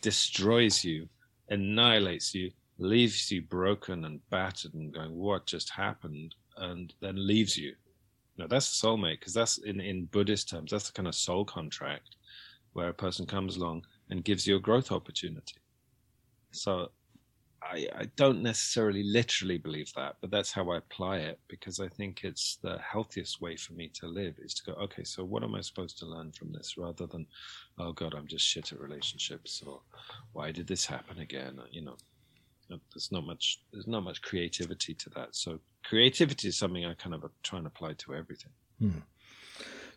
[0.00, 1.08] destroys you,
[1.50, 6.34] annihilates you, leaves you broken and battered and going, what just happened?
[6.60, 7.74] And then leaves you.
[8.36, 11.44] No, that's a soulmate because that's in, in Buddhist terms, that's the kind of soul
[11.44, 12.16] contract
[12.72, 15.56] where a person comes along and gives you a growth opportunity.
[16.52, 16.90] So
[17.62, 21.88] I, I, don't necessarily literally believe that, but that's how I apply it because I
[21.88, 25.42] think it's the healthiest way for me to live is to go, okay, so what
[25.42, 27.26] am I supposed to learn from this rather than,
[27.78, 29.80] oh God, I'm just shit at relationships or
[30.32, 31.60] why did this happen again?
[31.70, 31.96] You know,
[32.94, 35.36] there's not much, there's not much creativity to that.
[35.36, 38.52] So creativity is something I kind of try and apply to everything.
[38.78, 38.98] Hmm.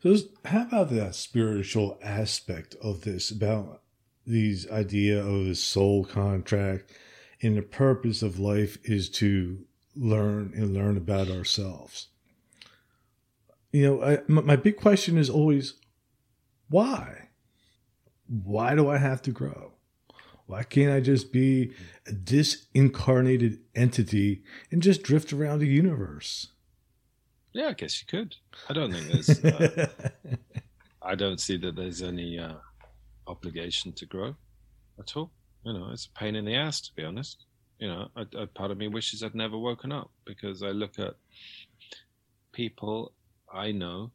[0.01, 3.81] So how about that spiritual aspect of this about
[4.25, 6.91] these idea of a soul contract
[7.41, 9.65] and the purpose of life is to
[9.95, 12.07] learn and learn about ourselves.
[13.71, 15.75] You know, I, my big question is always
[16.69, 17.29] why?
[18.27, 19.72] Why do I have to grow?
[20.45, 21.73] Why can't I just be
[22.07, 26.47] a disincarnated entity and just drift around the universe?
[27.53, 28.35] Yeah, I guess you could.
[28.69, 29.43] I don't think there's.
[29.43, 29.87] Uh,
[31.01, 32.55] I don't see that there's any uh,
[33.27, 34.35] obligation to grow
[34.99, 35.31] at all.
[35.63, 37.45] You know, it's a pain in the ass to be honest.
[37.79, 40.99] You know, a, a part of me wishes I'd never woken up because I look
[40.99, 41.15] at
[42.51, 43.13] people
[43.51, 44.11] I know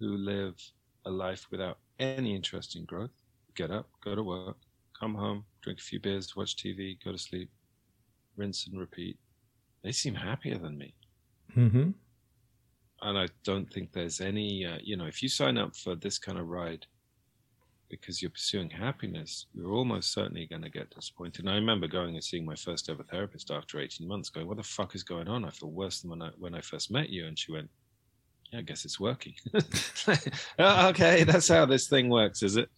[0.00, 0.54] who live
[1.06, 3.10] a life without any interest in growth.
[3.54, 4.56] Get up, go to work,
[5.04, 7.50] come home, drink a few beers, watch TV, go to sleep,
[8.36, 9.18] rinse and repeat.
[9.82, 10.94] They seem happier than me.
[11.54, 11.90] Mm-hmm.
[13.02, 16.18] And I don't think there's any, uh, you know, if you sign up for this
[16.18, 16.86] kind of ride,
[17.90, 21.44] because you're pursuing happiness, you're almost certainly going to get disappointed.
[21.44, 24.56] And I remember going and seeing my first ever therapist after 18 months, going, "What
[24.56, 25.44] the fuck is going on?
[25.44, 27.68] I feel worse than when I when I first met you." And she went,
[28.50, 29.34] "Yeah, I guess it's working."
[30.58, 32.70] oh, okay, that's how this thing works, is it?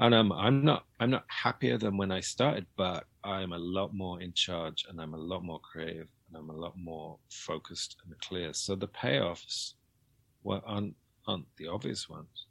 [0.00, 3.94] And um, I'm not I'm not happier than when I started, but I'm a lot
[3.94, 7.96] more in charge, and I'm a lot more creative, and I'm a lot more focused
[8.04, 8.52] and clear.
[8.54, 9.74] So the payoffs
[10.42, 10.96] were aren't,
[11.28, 12.46] aren't the obvious ones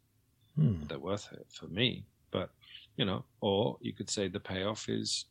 [0.56, 0.84] Hmm.
[0.88, 2.06] They're worth it for me.
[2.32, 2.50] But,
[2.98, 5.26] you know, or you could say the payoff is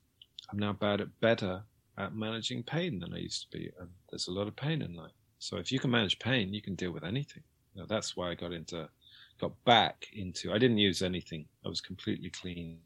[0.50, 1.62] I'm now bad at better
[1.98, 3.70] at managing pain than I used to be.
[3.78, 5.12] And there's a lot of pain in life.
[5.38, 7.42] So if you can manage pain, you can deal with anything.
[7.74, 8.88] You know, that's why I got into,
[9.40, 11.46] got back into, I didn't use anything.
[11.64, 12.78] I was completely clean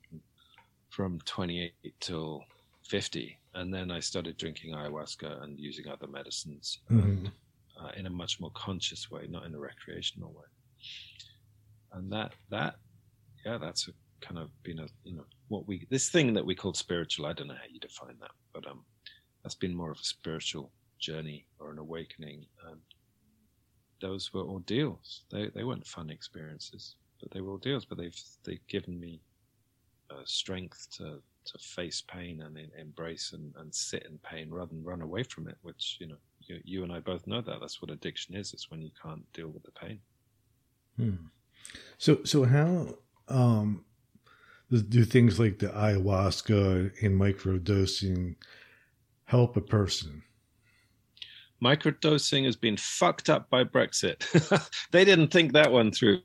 [0.90, 2.44] from 28 till
[2.88, 3.38] 50.
[3.54, 7.06] And then I started drinking ayahuasca and using other medicines mm-hmm.
[7.06, 7.30] and,
[7.80, 10.44] uh, in a much more conscious way, not in a recreational way
[11.94, 12.76] and that that
[13.44, 16.54] yeah that's a kind of been a you know what we this thing that we
[16.54, 18.84] call spiritual i don't know how you define that but um
[19.42, 22.80] that's been more of a spiritual journey or an awakening and
[24.02, 28.66] those were ordeals they they weren't fun experiences but they were ordeals but they've they've
[28.68, 29.20] given me
[30.10, 34.84] uh, strength to to face pain and embrace and, and sit in pain rather than
[34.84, 37.80] run away from it which you know you, you and i both know that that's
[37.80, 39.98] what addiction is it's when you can't deal with the pain
[40.98, 41.14] hmm.
[41.98, 42.96] So so how
[43.28, 43.84] um,
[44.70, 48.36] do things like the ayahuasca and microdosing
[49.24, 50.22] help a person?
[51.62, 54.18] Microdosing has been fucked up by Brexit.
[54.90, 56.20] they didn't think that one through.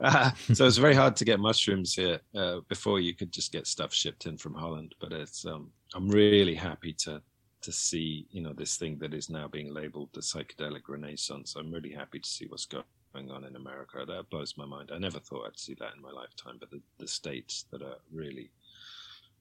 [0.00, 2.20] Uh, so it's very hard to get mushrooms here.
[2.34, 6.08] Uh, before you could just get stuff shipped in from Holland, but it's um, I'm
[6.08, 7.20] really happy to
[7.60, 11.56] to see you know this thing that is now being labeled the psychedelic renaissance.
[11.56, 12.84] I'm really happy to see what's going
[13.30, 14.04] on in America.
[14.06, 14.90] That blows my mind.
[14.94, 17.98] I never thought I'd see that in my lifetime, but the, the states that are
[18.12, 18.50] really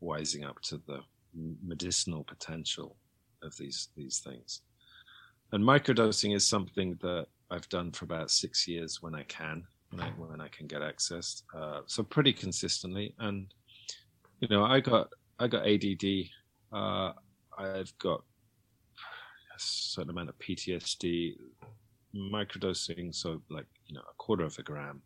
[0.02, 1.02] wising up to the
[1.64, 2.96] medicinal potential
[3.44, 4.62] of these these things.
[5.52, 10.02] And microdosing is something that I've done for about six years when I can, when
[10.02, 11.44] I, when I can get access.
[11.56, 13.16] Uh, so pretty consistently.
[13.20, 13.48] And
[14.40, 16.06] you know, I got I got ADD.
[16.72, 17.14] Uh,
[17.58, 18.24] I've got
[19.56, 21.36] a certain amount of PTSD
[22.16, 25.02] microdosing, so like you know a quarter of a gram,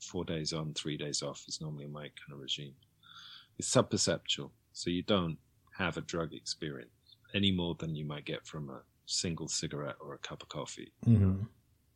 [0.00, 2.74] four days on, three days off is normally my kind of regime.
[3.58, 5.38] It's subperceptual, so you don't
[5.78, 6.90] have a drug experience
[7.34, 8.80] any more than you might get from a
[9.10, 10.92] single cigarette or a cup of coffee.
[11.06, 11.42] Mm-hmm.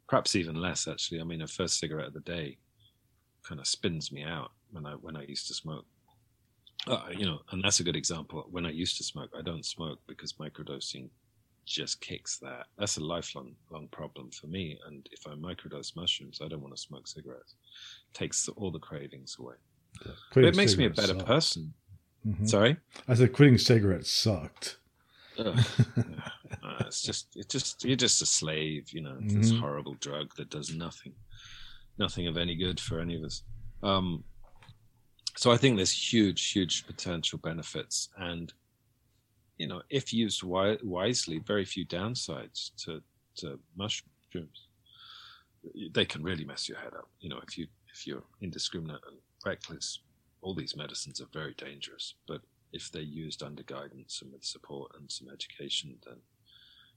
[0.09, 1.21] Perhaps even less, actually.
[1.21, 2.59] I mean, a first cigarette of the day
[3.43, 5.87] kind of spins me out when I when I used to smoke
[6.87, 8.47] uh, you know, and that's a good example.
[8.51, 11.09] When I used to smoke, I don't smoke because microdosing
[11.65, 12.67] just kicks that.
[12.79, 14.79] That's a lifelong long problem for me.
[14.87, 17.55] And if I microdose mushrooms, I don't want to smoke cigarettes.
[18.11, 19.55] It takes all the cravings away.
[20.35, 21.27] But it makes me a better sucked.
[21.27, 21.73] person.
[22.27, 22.47] Mm-hmm.
[22.47, 22.77] Sorry,
[23.09, 24.79] I said quitting cigarettes sucked.
[25.39, 25.63] Uh,
[26.81, 28.93] it's just, it just, you're just a slave.
[28.93, 29.41] You know, mm-hmm.
[29.41, 31.13] this horrible drug that does nothing,
[31.99, 33.43] nothing of any good for any of us.
[33.83, 34.25] Um,
[35.37, 38.53] so I think there's huge, huge potential benefits, and
[39.59, 43.03] you know, if used wi- wisely, very few downsides to
[43.37, 44.69] to mushrooms.
[45.93, 47.09] They can really mess your head up.
[47.21, 50.01] You know, if you if you're indiscriminate and reckless,
[50.43, 52.15] all these medicines are very dangerous.
[52.29, 52.41] But
[52.75, 56.17] if they're used under guidance and with support and some education, then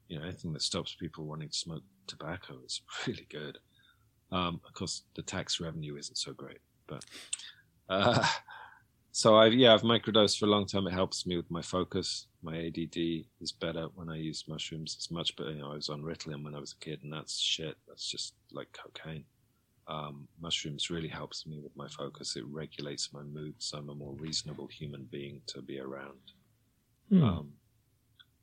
[0.10, 3.60] you know anything that stops people wanting to smoke tobacco is really good.
[4.32, 7.06] Um, of course, the tax revenue isn't so great, but
[7.90, 8.26] uh,
[9.12, 10.88] so I've yeah I've microdosed for a long time.
[10.88, 12.28] It helps me with my focus.
[12.42, 12.98] My ADD
[13.40, 14.96] is better when I use mushrooms.
[14.98, 15.52] It's much better.
[15.52, 17.78] You know, I was on Ritalin when I was a kid, and that's shit.
[17.88, 19.26] That's just like cocaine.
[19.90, 22.36] Um, mushrooms really helps me with my focus.
[22.36, 26.20] It regulates my mood, so I'm a more reasonable human being to be around.
[27.10, 27.24] Hmm.
[27.24, 27.54] Um,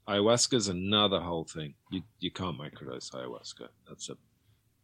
[0.09, 1.75] ayahuasca is another whole thing.
[1.91, 3.69] You you can't microdose ayahuasca.
[3.87, 4.17] That's a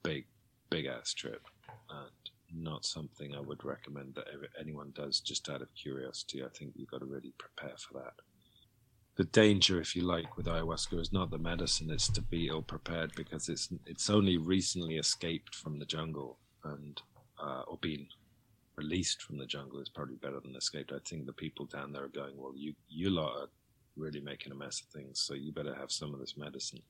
[0.02, 0.26] big
[0.68, 1.42] big ass trip,
[1.90, 4.26] and not something I would recommend that
[4.60, 6.44] anyone does just out of curiosity.
[6.44, 8.14] I think you've got to really prepare for that.
[9.16, 12.62] The danger, if you like, with ayahuasca is not the medicine; it's to be ill
[12.62, 17.00] prepared because it's it's only recently escaped from the jungle and
[17.42, 18.06] uh, or being
[18.76, 20.92] released from the jungle is probably better than escaped.
[20.92, 23.48] I think the people down there are going, well, you you lot are
[23.96, 26.82] really making a mess of things, so you better have some of this medicine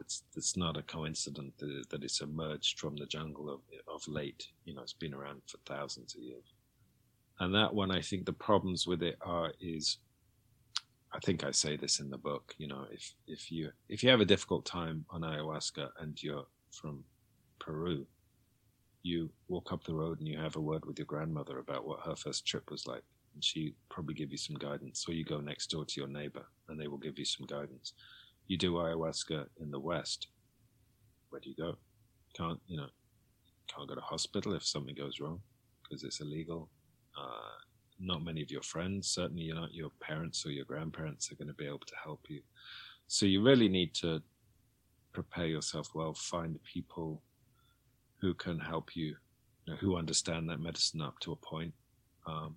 [0.00, 3.60] it's it's not a coincidence that, that it's emerged from the jungle of
[3.92, 4.48] of late.
[4.64, 6.54] You know, it's been around for thousands of years.
[7.40, 9.98] And that one, I think the problems with it are is,
[11.12, 12.54] I think I say this in the book.
[12.58, 16.46] You know, if if you if you have a difficult time on ayahuasca and you're
[16.70, 17.04] from
[17.58, 18.06] Peru,
[19.02, 22.00] you walk up the road and you have a word with your grandmother about what
[22.00, 23.02] her first trip was like,
[23.34, 25.04] and she probably give you some guidance.
[25.08, 27.94] Or you go next door to your neighbor and they will give you some guidance
[28.48, 30.28] you do ayahuasca in the West,
[31.28, 31.76] where do you go?
[32.36, 32.88] Can't you know?
[33.68, 35.40] Can't go to hospital if something goes wrong
[35.82, 36.70] because it's illegal.
[37.16, 37.58] Uh,
[38.00, 41.48] not many of your friends, certainly you're not your parents or your grandparents, are going
[41.48, 42.40] to be able to help you.
[43.06, 44.22] So you really need to
[45.12, 46.14] prepare yourself well.
[46.14, 47.22] Find people
[48.20, 49.16] who can help you,
[49.64, 51.72] you know, who understand that medicine up to a point,
[52.26, 52.56] um,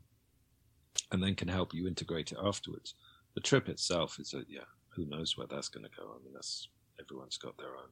[1.11, 2.95] and then can help you integrate it afterwards.
[3.35, 4.61] The trip itself is a yeah
[4.95, 6.03] who knows where that's going to go?
[6.03, 6.67] I mean, that's
[6.99, 7.89] everyone's got their own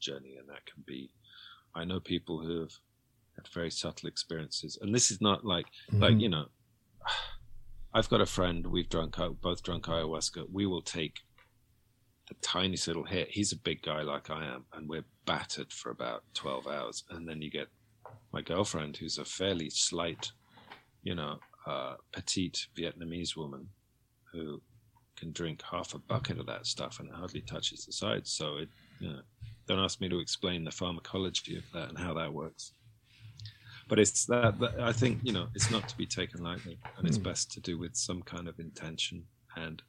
[0.00, 1.10] journey, and that can be.
[1.74, 2.72] I know people who have
[3.36, 6.02] had very subtle experiences, and this is not like mm-hmm.
[6.02, 6.46] like you know.
[7.94, 8.66] I've got a friend.
[8.66, 10.50] We've drunk both drunk ayahuasca.
[10.52, 11.14] We will take
[12.28, 13.28] the tiniest little hit.
[13.30, 17.04] He's a big guy like I am, and we're battered for about twelve hours.
[17.10, 17.68] And then you get
[18.32, 20.32] my girlfriend, who's a fairly slight,
[21.02, 23.68] you know, uh, petite Vietnamese woman,
[24.32, 24.60] who
[25.16, 28.30] can drink half a bucket of that stuff and it hardly touches the sides.
[28.30, 28.68] So it,
[29.00, 29.20] you know,
[29.66, 32.72] don't ask me to explain the pharmacology of that and how that works.
[33.88, 37.06] But it's that, that I think you know it's not to be taken lightly, and
[37.06, 37.22] it's mm.
[37.22, 39.22] best to do with some kind of intention
[39.56, 39.80] and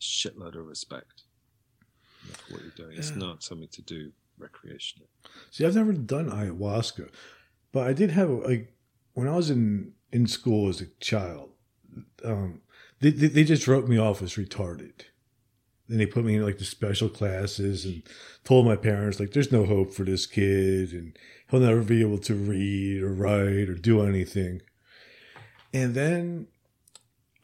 [0.00, 1.22] shitload of respect
[2.48, 2.92] for what you're doing.
[2.92, 2.98] Yeah.
[2.98, 5.08] It's not something to do recreationally.
[5.50, 7.10] See, I've never done ayahuasca,
[7.72, 8.74] but I did have like
[9.14, 11.50] when I was in in school as a child.
[12.24, 12.62] Um,
[13.00, 14.92] they, they, they just wrote me off as retarded.
[15.88, 18.02] Then they put me in like the special classes and
[18.44, 21.16] told my parents like there's no hope for this kid and
[21.50, 24.60] he'll never be able to read or write or do anything.
[25.72, 26.48] And then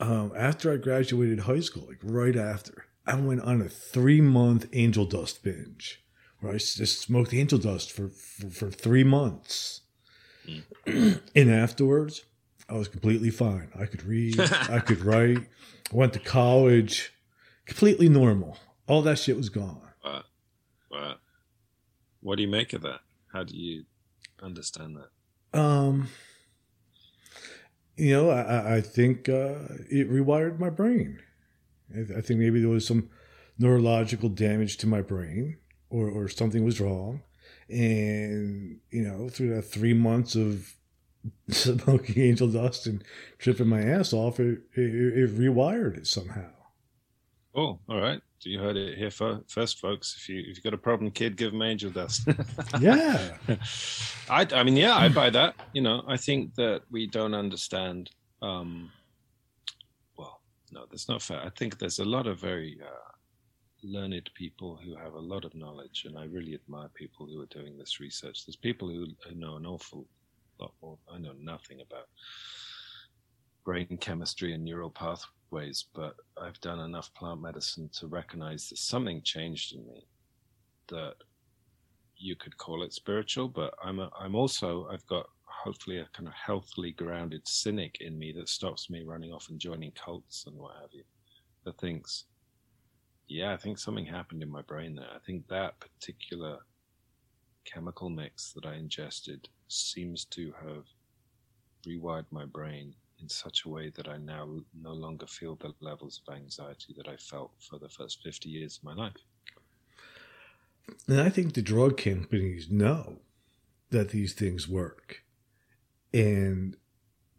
[0.00, 4.66] um, after I graduated high school, like right after, I went on a three month
[4.72, 6.02] angel dust binge
[6.40, 9.82] where I just smoked angel dust for, for, for three months.
[10.46, 11.20] Mm.
[11.34, 12.24] and afterwards,
[12.68, 13.68] I was completely fine.
[13.78, 15.38] I could read, I could write.
[15.92, 17.12] I went to college,
[17.66, 18.59] completely normal.
[18.86, 19.80] All that shit was gone.
[20.05, 20.24] Wow.
[20.90, 21.14] Wow.
[22.20, 23.00] What do you make of that?
[23.32, 23.84] How do you
[24.42, 25.59] understand that?
[25.59, 26.09] Um,
[27.96, 29.57] you know, I, I think uh,
[29.90, 31.20] it rewired my brain.
[31.95, 33.09] I, I think maybe there was some
[33.59, 35.59] neurological damage to my brain,
[35.91, 37.22] or, or something was wrong.
[37.68, 40.74] And you know, through that three months of
[41.49, 43.03] smoking angel dust and
[43.39, 46.51] tripping my ass off, it, it, it rewired it somehow.
[47.55, 48.20] Oh, all right.
[48.41, 50.16] So you heard it here first, folks.
[50.18, 52.28] If you if you've got a problem, kid, give them angel dust.
[52.80, 53.37] yeah.
[54.28, 55.55] I I mean, yeah, I buy that.
[55.72, 58.11] You know, I think that we don't understand
[58.43, 58.91] um,
[60.75, 61.41] no, that's not fair.
[61.41, 63.12] I think there's a lot of very uh,
[63.85, 67.47] learned people who have a lot of knowledge, and I really admire people who are
[67.47, 68.45] doing this research.
[68.45, 70.07] There's people who, know an awful
[70.61, 70.99] lot more.
[71.12, 72.09] I know nothing about
[73.64, 79.22] brain chemistry and neural pathways, but I've done enough plant medicine to recognize that something
[79.22, 80.07] changed in me
[80.89, 81.14] that
[82.16, 85.27] you could call it spiritual, but I'm a, I'm also I've got
[85.64, 89.58] hopefully a kind of healthily grounded cynic in me that stops me running off and
[89.58, 91.02] joining cults and what have you.
[91.64, 92.24] That thinks,
[93.28, 95.08] yeah, I think something happened in my brain there.
[95.14, 96.58] I think that particular
[97.64, 100.84] chemical mix that I ingested seems to have
[101.86, 106.20] rewired my brain in such a way that I now no longer feel the levels
[106.26, 109.16] of anxiety that I felt for the first 50 years of my life.
[111.08, 113.20] And I think the drug companies know
[113.90, 115.22] that these things work.
[116.14, 116.76] And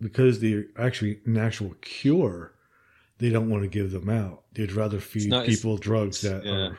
[0.01, 2.53] because they're actually an actual cure,
[3.17, 4.43] they don't want to give them out.
[4.53, 6.51] They'd rather feed not, people drugs that yeah.
[6.51, 6.77] are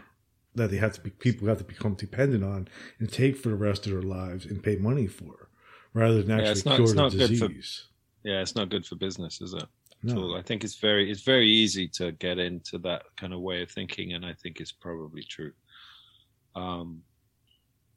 [0.54, 2.68] that they have to be people have to become dependent on
[2.98, 5.48] and take for the rest of their lives and pay money for,
[5.92, 7.86] rather than actually yeah, not, cure the disease.
[8.22, 9.64] For, yeah, it's not good for business, is it?
[10.02, 10.36] No.
[10.36, 13.70] I think it's very it's very easy to get into that kind of way of
[13.70, 15.52] thinking, and I think it's probably true.
[16.54, 17.02] Um,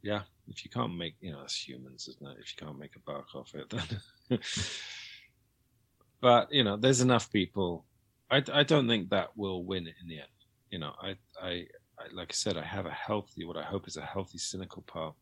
[0.02, 2.38] yeah, if you can't make, you know, as humans, isn't it?
[2.40, 3.70] If you can't make a buck off it,
[4.30, 4.40] then.
[6.22, 7.86] but you know, there's enough people.
[8.32, 10.28] I, I don't think that will win in the end.
[10.70, 11.50] You know, I, I,
[11.98, 14.84] I, like I said, I have a healthy, what I hope is a healthy, cynical
[14.84, 15.16] part,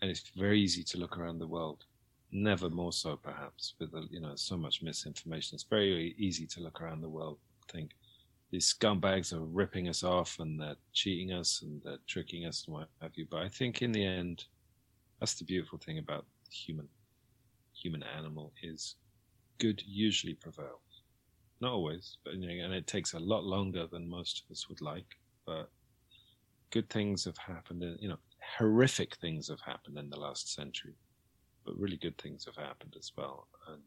[0.00, 1.84] and it's very easy to look around the world.
[2.32, 5.54] Never more so, perhaps, with you know so much misinformation.
[5.54, 7.38] It's very easy to look around the world,
[7.70, 7.90] think,
[8.50, 12.74] these scumbags are ripping us off and they're cheating us and they're tricking us and
[12.74, 13.26] what have you.
[13.30, 14.44] But I think in the end,
[15.20, 16.88] that's the beautiful thing about human
[17.74, 18.96] human animal is
[19.58, 20.80] good usually prevails.
[21.60, 25.06] Not always, but and it takes a lot longer than most of us would like.
[25.46, 25.70] But
[26.70, 27.82] good things have happened.
[27.82, 28.18] And you know,
[28.58, 30.94] horrific things have happened in the last century,
[31.64, 33.48] but really good things have happened as well.
[33.68, 33.82] And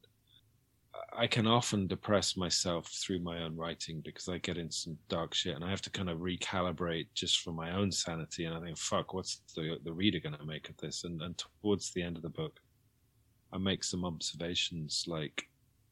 [1.13, 5.33] I can often depress myself through my own writing because I get in some dark
[5.33, 8.45] shit and I have to kind of recalibrate just for my own sanity.
[8.45, 11.03] And I think, fuck, what's the the reader going to make of this?
[11.03, 12.59] And, and towards the end of the book,
[13.53, 15.43] I make some observations like,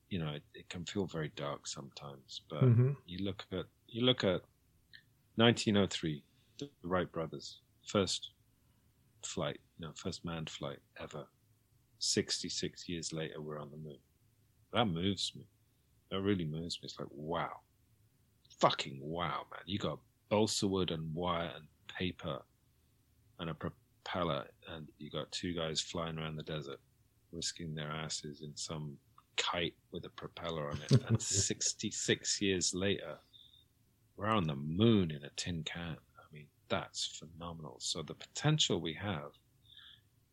[0.10, 2.92] you know, it, it can feel very dark sometimes, but mm-hmm.
[3.06, 4.42] you look at you look at
[5.36, 6.24] 1903,
[6.60, 8.32] the Wright brothers, first
[9.24, 11.26] flight, you know, first manned flight ever.
[12.00, 13.98] 66 years later, we're on the moon
[14.74, 15.44] that moves me.
[16.12, 16.86] That really moves me.
[16.86, 17.60] It's like, wow.
[18.60, 19.62] Fucking wow, man.
[19.66, 20.00] You got
[20.30, 22.42] balsa wood and wire and paper
[23.40, 26.80] and a propeller, and you got two guys flying around the desert,
[27.32, 28.98] risking their asses in some
[29.36, 31.02] kite with a propeller on it.
[31.08, 33.18] And 66 years later,
[34.16, 35.98] we're on the moon in a tin can.
[36.18, 37.78] I mean, that's phenomenal.
[37.80, 39.32] So the potential we have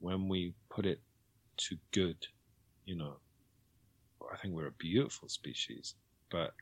[0.01, 1.01] when we put it
[1.57, 2.17] to good,
[2.85, 3.17] you know,
[4.35, 5.95] I think we're a beautiful species,
[6.31, 6.53] but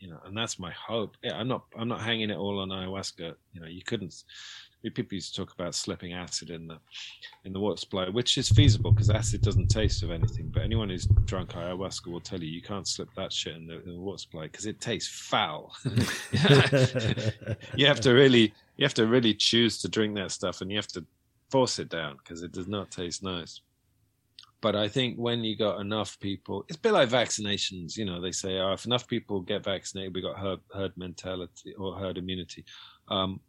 [0.00, 1.16] you know, and that's my hope.
[1.22, 3.34] Yeah, I'm not, I'm not hanging it all on ayahuasca.
[3.52, 4.24] You know, you couldn't.
[4.82, 6.78] People used to talk about slipping acid in the
[7.44, 10.48] in the water supply, which is feasible because acid doesn't taste of anything.
[10.54, 13.82] But anyone who's drunk ayahuasca will tell you you can't slip that shit in the,
[13.82, 15.74] in the water supply because it tastes foul.
[17.76, 20.78] you have to really, you have to really choose to drink that stuff, and you
[20.78, 21.04] have to
[21.50, 23.60] force it down because it does not taste nice.
[24.62, 27.96] But I think when you got enough people, it's a bit like vaccinations.
[27.96, 31.74] You know, they say, oh, if enough people get vaccinated, we got herd, herd mentality
[31.78, 32.64] or herd immunity.
[33.08, 33.40] Um,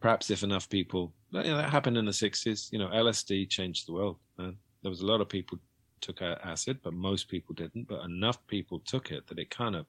[0.00, 2.70] perhaps if enough people, you know, that happened in the 60s.
[2.70, 4.56] You know, LSD changed the world, man.
[4.82, 5.58] There was a lot of people
[6.00, 7.88] took acid, but most people didn't.
[7.88, 9.86] But enough people took it that it kind of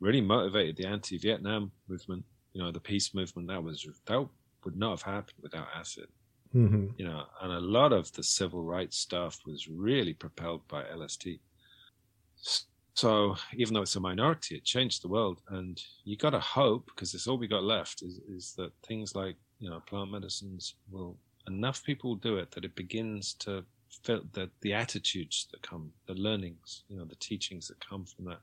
[0.00, 2.24] really motivated the anti-Vietnam movement.
[2.52, 3.48] You know, the peace movement.
[3.48, 4.28] That was that
[4.64, 6.08] would not have happened without acid.
[6.54, 6.86] Mm-hmm.
[6.96, 11.40] You know, and a lot of the civil rights stuff was really propelled by LSD.
[12.94, 15.40] So even though it's a minority, it changed the world.
[15.50, 19.14] And you got to hope, because it's all we got left, is, is that things
[19.14, 23.64] like you know plant medicines will enough people do it that it begins to
[24.04, 28.26] feel that the attitudes that come, the learnings, you know, the teachings that come from
[28.26, 28.40] that,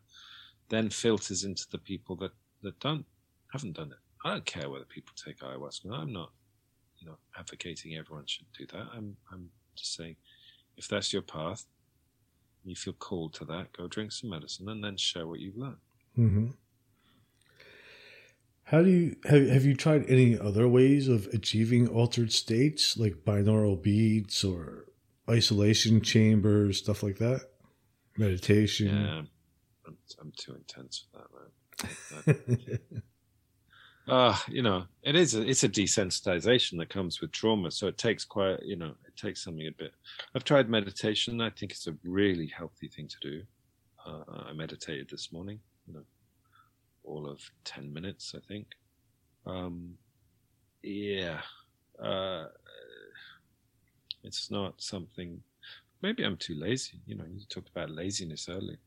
[0.69, 2.31] then filters into the people that
[2.61, 3.05] that don't
[3.51, 3.97] haven't done it.
[4.23, 5.91] I don't care whether people take ayahuasca.
[5.91, 6.31] I'm not
[7.05, 8.87] know advocating everyone should do that.
[8.95, 10.15] I'm I'm just saying,
[10.77, 11.65] if that's your path,
[12.63, 15.77] you feel called to that, go drink some medicine and then share what you've learned.
[16.17, 16.47] Mm-hmm.
[18.63, 23.23] How do you have have you tried any other ways of achieving altered states like
[23.23, 24.85] binaural beats or
[25.29, 27.41] isolation chambers, stuff like that?
[28.17, 28.87] Meditation.
[28.87, 29.21] Yeah,
[29.85, 31.19] I'm, I'm too intense for
[32.25, 33.03] that, man.
[34.07, 37.71] uh, you know, it is a, it's a desensitization that comes with trauma.
[37.71, 39.93] So it takes quite, you know, it takes something a bit.
[40.35, 41.41] I've tried meditation.
[41.41, 43.41] I think it's a really healthy thing to do.
[44.05, 46.03] Uh, I meditated this morning, you know,
[47.03, 48.67] all of 10 minutes, I think.
[49.47, 49.95] Um,
[50.83, 51.39] yeah.
[52.01, 52.45] Uh,
[54.23, 55.41] it's not something,
[56.01, 56.99] maybe I'm too lazy.
[57.07, 58.77] You know, you talked about laziness earlier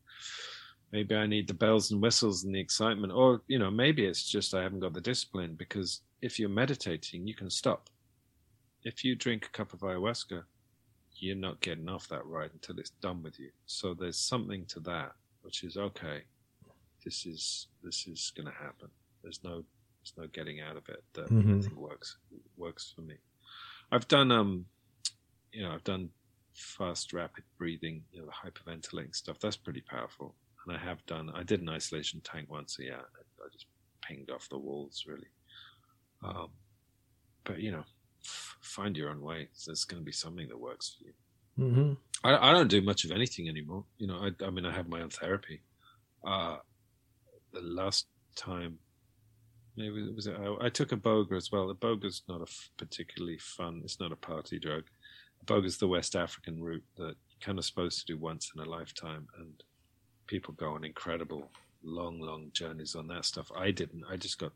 [0.93, 4.25] maybe I need the bells and whistles and the excitement, or you know, maybe it's
[4.25, 7.89] just I haven't got the discipline because if you're meditating, you can stop.
[8.85, 10.43] If you drink a cup of ayahuasca,
[11.17, 13.51] you're not getting off that ride until it's done with you.
[13.67, 15.13] So there's something to that,
[15.43, 16.23] which is okay.
[17.05, 18.89] This is this is going to happen.
[19.23, 19.65] There's no
[20.01, 21.03] there's no getting out of it.
[21.15, 21.77] That mm-hmm.
[21.77, 22.17] Works
[22.57, 23.15] works for me.
[23.91, 24.67] I've done um,
[25.53, 26.11] you know, I've done
[26.53, 29.39] fast rapid breathing, you know, the hyperventilating stuff.
[29.39, 30.35] That's pretty powerful
[30.69, 31.31] and I have done.
[31.35, 33.67] I did an isolation tank once, so yeah, I, I just
[34.03, 35.29] pinged off the walls really.
[36.25, 36.49] Um,
[37.45, 37.85] but you know,
[38.25, 39.49] f- find your own way.
[39.67, 41.13] There's going to be something that works for you.
[41.59, 41.93] Mm-hmm.
[42.25, 43.85] I, I, don't do much of anything anymore.
[43.99, 45.63] You know, I, I mean, I have my own therapy.
[46.25, 46.59] Uh,
[47.53, 48.07] the last
[48.37, 48.79] time,
[49.77, 51.73] maybe it was I, I took boga as well.
[51.75, 53.81] Iboga's not a f- particularly fun.
[53.85, 54.85] It's not a party drug.
[55.45, 58.69] Iboga's the West African root that you're kind of supposed to do once in a
[58.69, 59.63] lifetime, and
[60.29, 61.51] people go on incredible
[61.83, 63.51] long, long journeys on that stuff.
[63.57, 64.05] I didn't.
[64.09, 64.53] I just got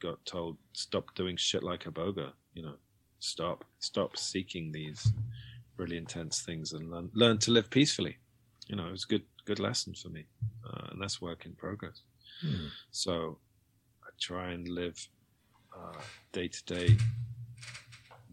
[0.00, 2.32] got told stop doing shit like iboga.
[2.54, 2.74] You know,
[3.20, 5.12] stop, stop seeking these
[5.76, 8.16] really intense things and learn learn to live peacefully.
[8.66, 10.24] You know, it was a good good lesson for me,
[10.68, 12.00] uh, and that's work in progress.
[12.40, 12.66] Hmm.
[12.90, 13.38] So
[14.02, 15.08] I try and live
[16.32, 16.96] day to day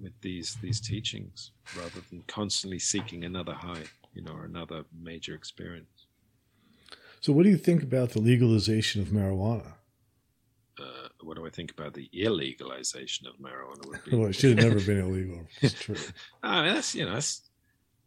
[0.02, 5.36] with these these teachings rather than constantly seeking another high, you know, or another major
[5.36, 6.01] experience.
[7.22, 9.74] So, what do you think about the legalization of marijuana?
[10.80, 13.88] Uh, what do I think about the illegalization of marijuana?
[13.88, 14.16] Would be...
[14.18, 15.46] well, it should have never been illegal.
[15.62, 15.96] It's true.
[16.44, 17.48] I mean, that's you know, that's,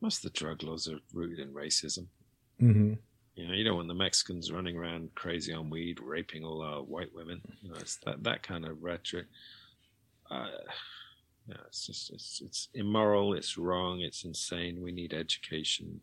[0.00, 2.06] most of the drug laws are rooted in racism.
[2.60, 2.94] Mm-hmm.
[3.36, 6.82] You know, you don't want the Mexicans running around crazy on weed, raping all our
[6.82, 7.40] white women.
[7.62, 9.26] You know, it's that that kind of rhetoric.
[10.28, 10.48] Uh,
[11.46, 13.34] yeah, it's just it's it's immoral.
[13.34, 14.00] It's wrong.
[14.00, 14.82] It's insane.
[14.82, 16.00] We need education,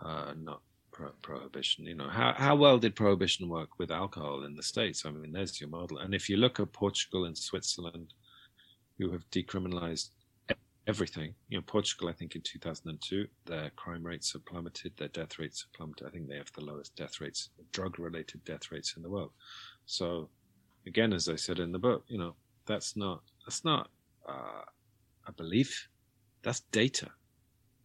[0.00, 0.62] uh, not
[1.02, 1.84] pro- prohibition.
[1.86, 5.04] You know, how how well did prohibition work with alcohol in the states?
[5.04, 5.98] I mean, there's your model.
[5.98, 8.14] And if you look at Portugal and Switzerland,
[8.98, 10.10] who have decriminalized
[10.86, 15.38] everything, you know, Portugal, I think in 2002, their crime rates have plummeted, their death
[15.38, 16.06] rates have plummeted.
[16.06, 19.30] I think they have the lowest death rates, drug-related death rates in the world.
[19.86, 20.28] So,
[20.86, 22.34] again, as I said in the book, you know,
[22.66, 23.90] that's not that's not
[24.28, 24.64] uh,
[25.26, 25.88] a belief,
[26.42, 27.10] that's data.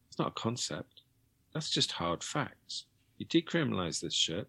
[0.07, 1.01] It's not a concept.
[1.53, 2.85] That's just hard facts.
[3.17, 4.47] You decriminalize this shit,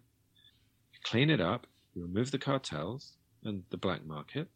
[0.93, 3.13] you clean it up, you remove the cartels
[3.43, 4.47] and the black market,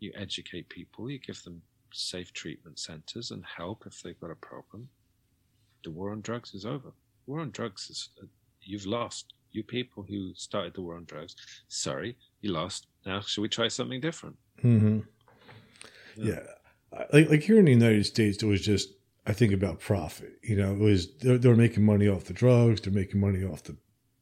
[0.00, 4.36] you educate people, you give them safe treatment centers and help if they've got a
[4.36, 4.88] problem.
[5.84, 6.92] The war on drugs is over.
[7.26, 8.26] War on drugs is, uh,
[8.62, 9.34] you've lost.
[9.52, 11.36] You people who started the war on drugs,
[11.68, 12.86] sorry, you lost.
[13.04, 14.36] Now, should we try something different?
[14.64, 15.00] Mm-hmm.
[16.16, 16.40] Yeah.
[16.92, 17.04] yeah.
[17.12, 18.88] Like, like here in the United States, it was just
[19.26, 20.38] I think about profit.
[20.42, 23.62] You know, it was they're, they're, making money off the drugs, they're making money off
[23.62, 23.76] the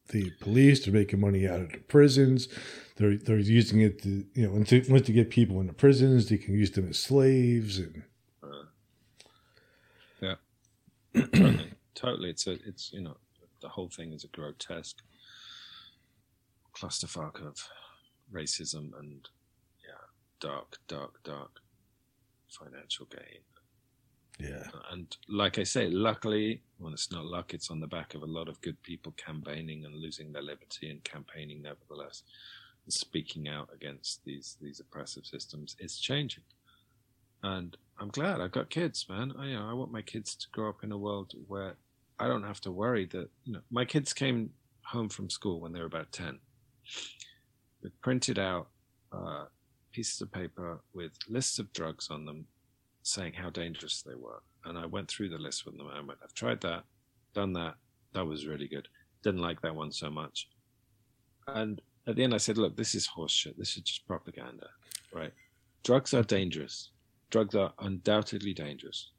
[0.09, 2.47] the police, they're making money out of the prisons.
[2.97, 6.53] They're they're using it to you know, once to, get people into prisons, they can
[6.53, 8.03] use them as slaves and.
[8.43, 8.65] Uh,
[10.21, 10.35] yeah,
[11.13, 11.71] totally.
[11.95, 12.29] totally.
[12.29, 13.17] It's a it's you know
[13.61, 15.01] the whole thing is a grotesque
[16.75, 17.67] clusterfuck of
[18.31, 19.27] racism and
[19.83, 20.05] yeah,
[20.39, 21.59] dark, dark, dark
[22.49, 23.41] financial gain
[24.39, 24.63] yeah.
[24.91, 28.27] And like I say, luckily, well, it's not luck, it's on the back of a
[28.27, 32.23] lot of good people campaigning and losing their liberty and campaigning nevertheless.
[32.85, 36.43] And speaking out against these, these oppressive systems is changing.
[37.43, 39.33] And I'm glad I've got kids, man.
[39.37, 41.75] I, you know, I want my kids to grow up in a world where
[42.19, 44.51] I don't have to worry that, you know, my kids came
[44.83, 46.39] home from school when they were about 10.
[47.83, 48.67] We printed out
[49.11, 49.45] uh,
[49.91, 52.45] pieces of paper with lists of drugs on them
[53.03, 54.41] saying how dangerous they were.
[54.65, 56.83] And I went through the list with them and I went, I've tried that,
[57.33, 57.75] done that.
[58.13, 58.87] That was really good.
[59.23, 60.49] Didn't like that one so much.
[61.47, 63.57] And at the end, I said, look, this is horseshit.
[63.57, 64.67] This is just propaganda,
[65.13, 65.33] right?
[65.83, 66.89] Drugs are dangerous.
[67.29, 69.11] Drugs are undoubtedly dangerous.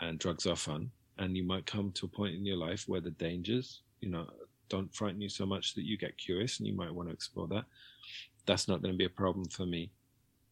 [0.00, 0.90] And drugs are fun.
[1.18, 4.26] And you might come to a point in your life where the dangers, you know,
[4.68, 7.46] don't frighten you so much that you get curious and you might want to explore
[7.48, 7.64] that.
[8.46, 9.90] That's not going to be a problem for me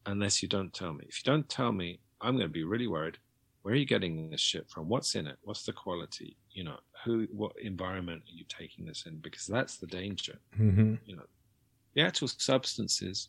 [0.07, 1.05] unless you don't tell me.
[1.09, 3.19] If you don't tell me, I'm going to be really worried.
[3.63, 4.89] Where are you getting this shit from?
[4.89, 5.39] What's in it?
[5.43, 6.37] What's the quality?
[6.53, 9.19] You know, who, what environment are you taking this in?
[9.19, 10.39] Because that's the danger.
[10.59, 10.95] Mm-hmm.
[11.05, 11.27] You know,
[11.95, 13.29] the actual substances,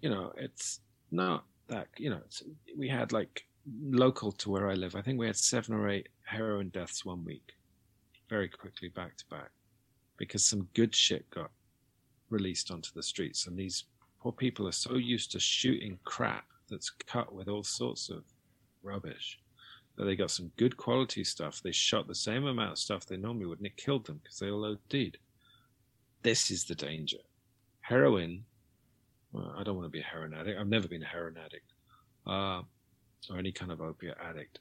[0.00, 0.80] you know, it's
[1.10, 2.20] not that, you know,
[2.76, 3.46] we had like
[3.90, 7.24] local to where I live, I think we had seven or eight heroin deaths one
[7.24, 7.52] week,
[8.30, 9.50] very quickly back to back,
[10.16, 11.50] because some good shit got
[12.30, 13.46] released onto the streets.
[13.46, 13.84] And these
[14.20, 18.24] poor people are so used to shooting crap that's cut with all sorts of
[18.82, 19.38] rubbish
[19.96, 21.60] that they got some good quality stuff.
[21.60, 24.38] They shot the same amount of stuff they normally would, and it killed them because
[24.38, 25.18] they all OD'd.
[26.22, 27.18] This is the danger.
[27.80, 28.44] Heroin.
[29.32, 30.58] Well, I don't want to be a heroin addict.
[30.58, 31.72] I've never been a heroin addict,
[32.26, 32.62] uh,
[33.30, 34.60] or any kind of opiate addict.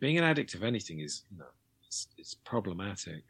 [0.00, 1.46] Being an addict of anything is, you know,
[1.86, 3.22] it's, it's problematic,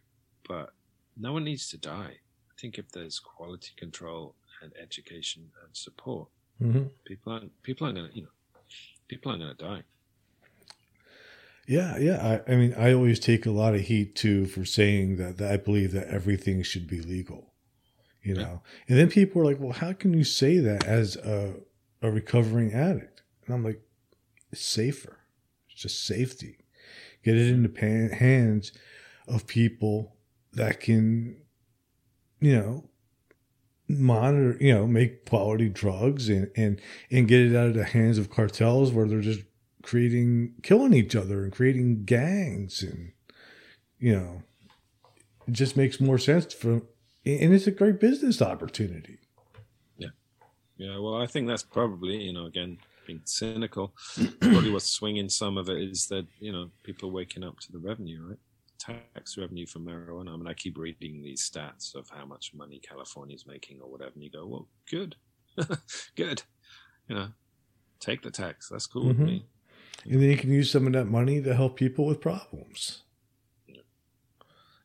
[0.48, 0.72] but
[1.16, 2.14] no one needs to die.
[2.16, 4.34] I think if there's quality control
[4.64, 6.28] and education and support,
[6.60, 6.84] mm-hmm.
[7.04, 8.28] people aren't people aren't going to, you know,
[9.08, 9.82] people aren't to die.
[11.66, 12.40] Yeah, yeah.
[12.46, 15.50] I, I, mean, I always take a lot of heat too for saying that, that
[15.50, 17.54] I believe that everything should be legal,
[18.22, 18.62] you know.
[18.88, 21.54] And then people are like, "Well, how can you say that as a
[22.02, 23.80] a recovering addict?" And I'm like,
[24.52, 25.20] "It's safer.
[25.70, 26.58] It's just safety.
[27.24, 28.72] Get it in the hands
[29.26, 30.16] of people
[30.52, 31.36] that can,
[32.40, 32.90] you know,
[33.88, 36.80] monitor, you know, make quality drugs and and
[37.10, 39.42] and get it out of the hands of cartels where they're just
[39.82, 43.12] creating killing each other and creating gangs and
[43.98, 44.42] you know
[45.46, 46.82] it just makes more sense for
[47.26, 49.18] and it's a great business opportunity.
[49.98, 50.08] Yeah.
[50.78, 53.92] Yeah well i think that's probably you know again being cynical
[54.40, 57.72] probably what's swinging some of it is that you know people are waking up to
[57.72, 58.38] the revenue right
[58.78, 62.80] tax revenue from marijuana i mean i keep reading these stats of how much money
[62.86, 65.16] california's making or whatever and you go well good
[66.16, 66.42] good
[67.08, 67.28] you know
[68.00, 69.20] take the tax that's cool mm-hmm.
[69.20, 69.46] with me
[70.04, 73.02] and then you can use some of that money to help people with problems.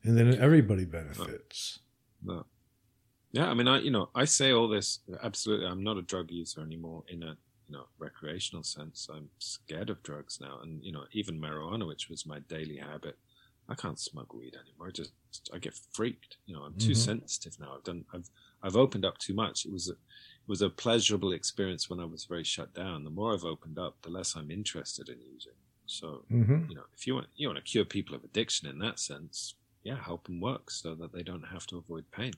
[0.03, 1.79] And then everybody benefits.
[2.23, 2.35] No.
[2.35, 2.45] no.
[3.31, 5.67] Yeah, I mean, I you know, I say all this absolutely.
[5.67, 7.35] I'm not a drug user anymore in a
[7.67, 9.07] you know recreational sense.
[9.13, 13.17] I'm scared of drugs now, and you know, even marijuana, which was my daily habit,
[13.69, 14.87] I can't smoke weed anymore.
[14.87, 15.11] I just
[15.53, 16.37] I get freaked.
[16.47, 17.11] You know, I'm too mm-hmm.
[17.11, 17.73] sensitive now.
[17.75, 18.29] I've done I've
[18.63, 19.65] I've opened up too much.
[19.65, 23.03] It was a, it was a pleasurable experience when I was very shut down.
[23.03, 25.53] The more I've opened up, the less I'm interested in using.
[25.85, 26.65] So, mm-hmm.
[26.69, 29.55] you know, if you want you want to cure people of addiction in that sense,
[29.83, 32.33] yeah, help them work so that they don't have to avoid pain.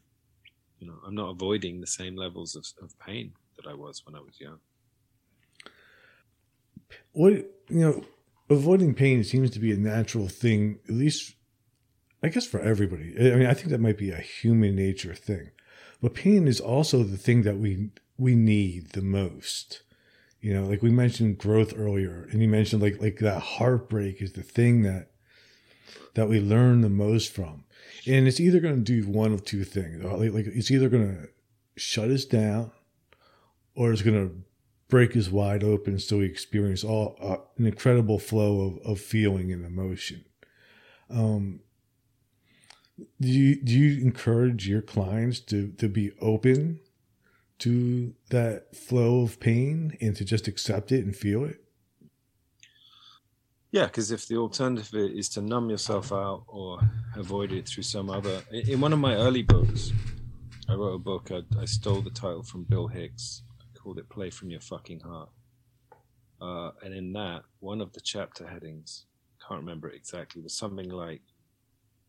[0.80, 4.16] You know, I'm not avoiding the same levels of, of pain that I was when
[4.16, 4.60] I was young.
[7.14, 8.04] What you know,
[8.52, 11.36] avoiding pain seems to be a natural thing, at least,
[12.22, 13.16] I guess, for everybody.
[13.18, 15.52] I mean, I think that might be a human nature thing.
[16.02, 19.84] But pain is also the thing that we we need the most.
[20.40, 24.34] You know, like we mentioned growth earlier, and you mentioned like like that heartbreak is
[24.34, 25.12] the thing that
[26.16, 27.64] that we learn the most from.
[28.08, 30.04] And it's either going to do one of two things.
[30.04, 31.30] Like, like it's either going to
[31.76, 32.72] shut us down,
[33.76, 34.44] or it's going to
[34.92, 39.52] break is wide open so we experience all uh, an incredible flow of, of feeling
[39.52, 40.26] and emotion.
[41.10, 41.62] Um,
[43.20, 46.82] do you do you encourage your clients to to be open
[47.60, 51.64] to that flow of pain and to just accept it and feel it?
[53.72, 56.80] Yeah, because if the alternative is to numb yourself out or
[57.16, 59.94] avoid it through some other, in one of my early books,
[60.68, 61.32] I wrote a book.
[61.32, 63.44] I, I stole the title from Bill Hicks.
[63.82, 65.30] Called it "Play from Your Fucking Heart,"
[66.42, 69.06] uh, and in that, one of the chapter headings,
[69.48, 71.22] can't remember it exactly, was something like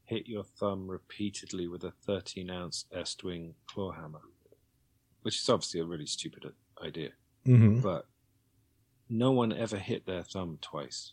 [0.04, 4.20] hit your thumb repeatedly with a 13 ounce Estwing claw hammer,
[5.22, 6.44] which is obviously a really stupid
[6.84, 7.10] idea.
[7.46, 7.80] Mm-hmm.
[7.80, 8.06] But
[9.08, 11.12] no one ever hit their thumb twice,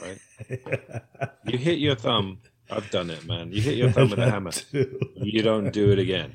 [0.00, 0.18] right?
[1.46, 2.38] you hit your thumb.
[2.70, 3.50] I've done it, man.
[3.52, 4.50] You hit your thumb with a hammer.
[4.72, 6.34] You don't do it again,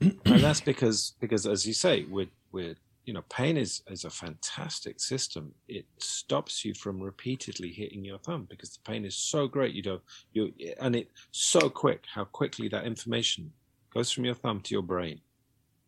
[0.00, 2.76] and that's because because as you say, we're
[3.08, 5.54] you know, pain is, is a fantastic system.
[5.66, 9.74] It stops you from repeatedly hitting your thumb because the pain is so great.
[9.74, 10.02] You don't,
[10.34, 13.50] you, and it's so quick how quickly that information
[13.94, 15.22] goes from your thumb to your brain.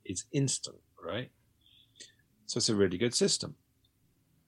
[0.06, 1.28] It's instant, right?
[2.46, 3.54] So it's a really good system.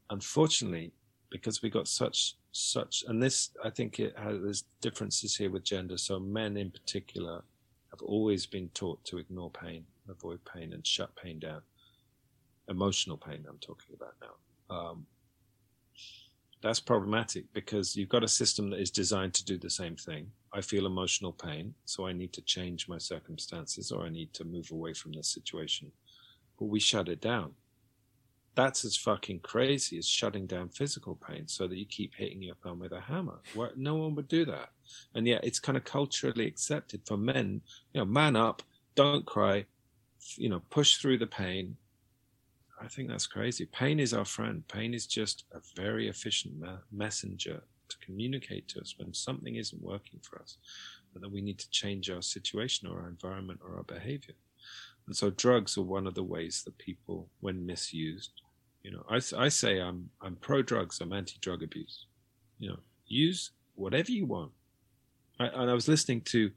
[0.08, 0.94] Unfortunately,
[1.30, 5.64] because we got such, such, and this, I think it has, there's differences here with
[5.64, 5.98] gender.
[5.98, 7.42] So men in particular
[7.92, 11.62] have always been taught to ignore pain, avoid pain and shut pain down
[12.68, 14.74] emotional pain I'm talking about now.
[14.74, 15.06] Um,
[16.62, 20.30] that's problematic because you've got a system that is designed to do the same thing.
[20.52, 24.44] I feel emotional pain, so I need to change my circumstances or I need to
[24.44, 25.90] move away from this situation.
[26.58, 27.52] But we shut it down.
[28.54, 32.54] That's as fucking crazy as shutting down physical pain so that you keep hitting your
[32.56, 33.40] thumb with a hammer.
[33.76, 34.70] No one would do that.
[35.14, 37.62] And yet it's kind of culturally accepted for men,
[37.94, 38.62] you know, man up,
[38.94, 39.64] don't cry,
[40.36, 41.76] you know, push through the pain.
[42.80, 43.64] I think that's crazy.
[43.66, 44.66] Pain is our friend.
[44.68, 49.82] Pain is just a very efficient me- messenger to communicate to us when something isn't
[49.82, 50.58] working for us,
[51.14, 54.34] and that we need to change our situation or our environment or our behavior.
[55.06, 58.41] And so drugs are one of the ways that people, when misused,
[58.82, 62.06] you know, I, I say I'm I'm pro drugs, I'm anti drug abuse.
[62.58, 64.52] You know, use whatever you want.
[65.38, 66.50] I, and I was listening to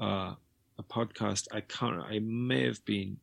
[0.00, 0.34] uh,
[0.78, 1.48] a podcast.
[1.52, 2.00] I can't.
[2.00, 3.16] I may have been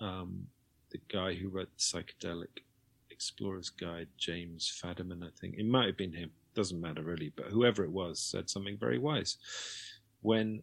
[0.00, 0.46] um,
[0.90, 2.62] the guy who wrote the psychedelic
[3.10, 5.24] explorer's guide, James Fadiman.
[5.24, 6.30] I think it might have been him.
[6.54, 9.36] Doesn't matter really, but whoever it was said something very wise.
[10.22, 10.62] When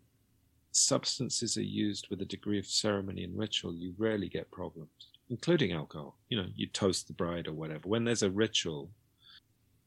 [0.71, 4.89] substances are used with a degree of ceremony and ritual, you rarely get problems,
[5.33, 6.15] including alcohol.
[6.29, 7.89] You know, you toast the bride or whatever.
[7.89, 8.91] When there's a ritual,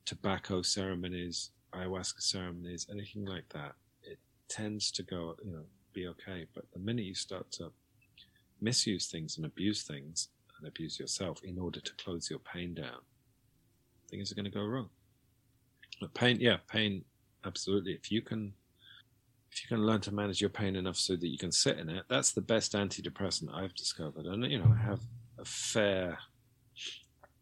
[0.04, 4.18] tobacco ceremonies, ayahuasca ceremonies, anything like that, it
[4.48, 6.46] tends to go, you know, be okay.
[6.52, 7.70] But the minute you start to
[8.60, 13.00] misuse things and abuse things and abuse yourself in order to close your pain down,
[14.10, 14.88] things are going to go wrong.
[16.00, 17.04] But pain, yeah, pain,
[17.44, 17.92] absolutely.
[17.92, 18.52] If you can
[19.52, 21.88] if you can learn to manage your pain enough so that you can sit in
[21.88, 24.26] it, that's the best antidepressant I've discovered.
[24.26, 25.00] And you know, I have
[25.44, 26.18] fair,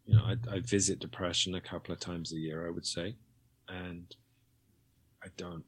[0.07, 3.17] you know, I, I visit depression a couple of times a year, I would say,
[3.69, 4.15] and
[5.23, 5.65] I don't,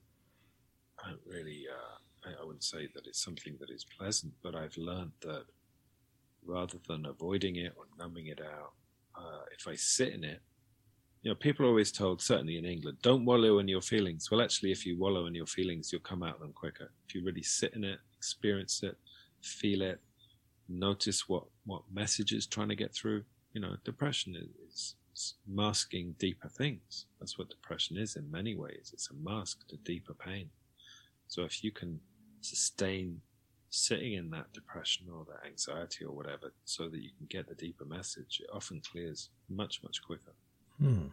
[1.05, 4.55] I don't really, uh, I, I wouldn't say that it's something that is pleasant, but
[4.55, 5.45] I've learned that
[6.45, 8.73] rather than avoiding it or numbing it out,
[9.19, 10.41] uh, if I sit in it
[11.27, 14.31] you know, people are always told, certainly in England, don't wallow in your feelings.
[14.31, 16.93] Well, actually, if you wallow in your feelings, you'll come out of them quicker.
[17.09, 18.97] If you really sit in it, experience it,
[19.43, 20.01] feel it,
[20.69, 23.25] notice what what message is trying to get through.
[23.53, 27.07] You know, depression is, is masking deeper things.
[27.19, 28.91] That's what depression is in many ways.
[28.93, 30.51] It's a mask to deeper pain.
[31.29, 32.01] So if you can
[32.41, 33.21] sustain
[33.71, 37.55] sitting in that depression or that anxiety or whatever, so that you can get the
[37.55, 40.35] deeper message, it often clears much much quicker.
[40.79, 41.07] Hmm.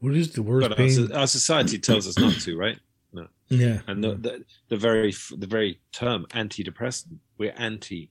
[0.00, 1.12] What is the worst But pain?
[1.12, 2.78] our, our society tells us not to, right?
[3.12, 3.28] No.
[3.48, 3.80] yeah.
[3.86, 8.10] And the, the the very the very term antidepressant, we're anti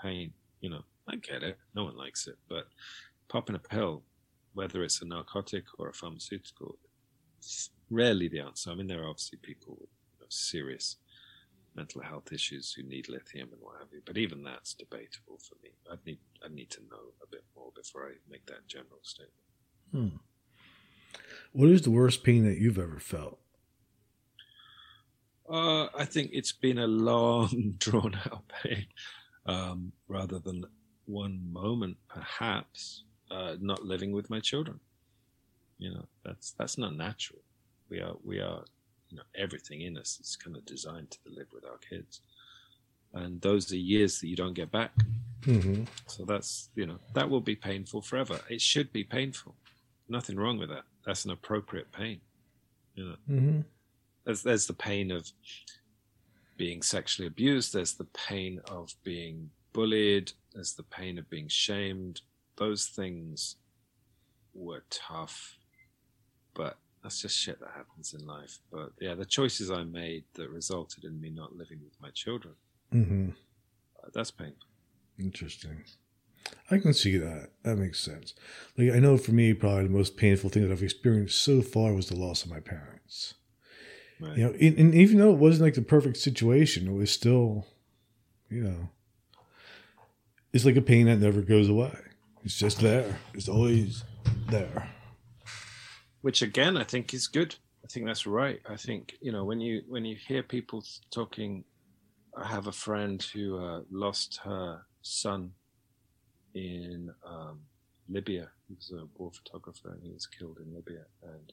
[0.00, 0.32] pain.
[0.60, 1.58] You know, I get it.
[1.74, 2.66] No one likes it, but
[3.28, 4.02] popping a pill,
[4.54, 6.78] whether it's a narcotic or a pharmaceutical,
[7.38, 8.70] it's rarely the answer.
[8.70, 10.96] I mean, there are obviously people with you know, serious
[11.74, 15.54] mental health issues who need lithium and what have you, but even that's debatable for
[15.62, 15.70] me.
[15.90, 19.32] I'd need I need to know a bit more before I make that general statement.
[19.92, 20.16] Hmm.
[21.52, 23.38] What is the worst pain that you've ever felt?
[25.48, 28.86] Uh, I think it's been a long, drawn out pain,
[29.48, 30.64] um, rather than
[31.06, 33.04] one moment, perhaps.
[33.30, 34.80] Uh, not living with my children,
[35.78, 37.40] you know, that's that's not natural.
[37.90, 38.64] We are we are,
[39.10, 42.22] you know, everything in us is kind of designed to live with our kids,
[43.12, 44.92] and those are years that you don't get back.
[45.42, 45.84] Mm-hmm.
[46.06, 48.40] So that's you know that will be painful forever.
[48.48, 49.54] It should be painful.
[50.08, 50.84] Nothing wrong with that.
[51.04, 52.20] That's an appropriate pain.
[52.94, 53.60] You know, Mm-hmm.
[54.24, 55.30] there's there's the pain of
[56.58, 62.20] being sexually abused there's the pain of being bullied there's the pain of being shamed
[62.56, 63.56] those things
[64.52, 65.56] were tough
[66.54, 70.50] but that's just shit that happens in life but yeah the choices i made that
[70.50, 72.54] resulted in me not living with my children
[72.92, 73.30] Mm-hmm.
[74.02, 74.66] uh, that's painful
[75.18, 75.82] Interesting.
[76.70, 77.50] I can see that.
[77.64, 78.34] That makes sense.
[78.78, 81.92] Like I know for me, probably the most painful thing that I've experienced so far
[81.92, 83.34] was the loss of my parents.
[84.20, 87.10] Right You know, and, and even though it wasn't like the perfect situation, it was
[87.10, 87.66] still,
[88.50, 88.88] you know,
[90.52, 91.96] it's like a pain that never goes away.
[92.44, 93.18] It's just there.
[93.34, 94.04] It's always
[94.48, 94.88] there.
[96.22, 97.54] which again I think is good.
[97.84, 98.60] I think that's right.
[98.68, 101.64] I think you know when you when you hear people talking.
[102.36, 105.52] I have a friend who uh, lost her son
[106.54, 107.60] in um,
[108.08, 108.48] Libya.
[108.68, 111.04] He was a war photographer and he was killed in Libya.
[111.22, 111.52] And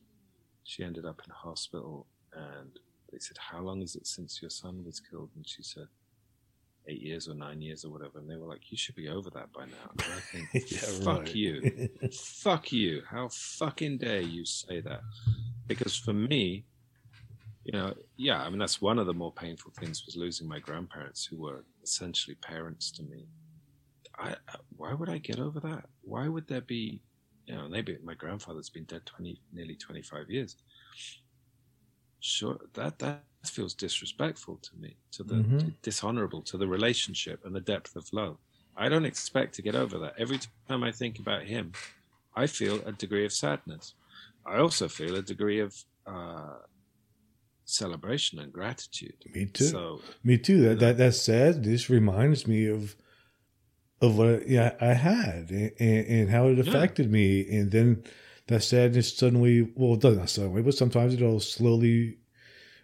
[0.64, 2.08] she ended up in a hospital.
[2.36, 2.72] And
[3.12, 5.88] they said, "How long is it since your son was killed?" And she said,
[6.88, 8.20] eight years or nine years or whatever.
[8.20, 10.68] And they were like, "You should be over that by now." And I think,
[11.04, 13.02] "Fuck you." fuck you.
[13.10, 15.02] How fucking dare you say that?
[15.68, 16.66] Because for me,
[17.64, 20.60] you know, yeah, I mean, that's one of the more painful things was losing my
[20.60, 23.26] grandparents who were essentially parents to me.
[24.18, 25.86] I, I why would I get over that?
[26.02, 27.02] Why would there be,
[27.48, 30.56] you know, maybe my grandfather's been dead 20, nearly 25 years.
[32.28, 35.76] Sure, that, that feels disrespectful to me, to the Mhm.
[35.84, 38.40] dishonorable to the relationship and the depth of love.
[38.76, 40.16] I don't expect to get over that.
[40.18, 41.74] Every time I think about him,
[42.36, 43.94] I feel a degree of sadness.
[44.44, 45.76] I also feel a degree of
[46.08, 46.58] uh,
[47.66, 49.18] celebration and gratitude.
[49.36, 49.70] Me too.
[49.70, 50.62] So Me too.
[50.64, 52.96] That that that said, this reminds me of
[54.02, 56.68] of what yeah I had and, and how it Yeah.
[56.68, 58.04] affected me, and then
[58.48, 62.18] that sadness suddenly well it doesn't suddenly, but sometimes it'll slowly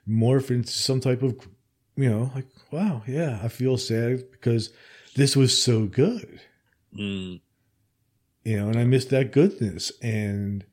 [0.08, 1.48] morph into some type of
[1.96, 4.72] you know like wow yeah I feel sad because
[5.16, 6.42] this was so good
[6.98, 7.40] mm,
[8.44, 10.66] you know and I miss that goodness and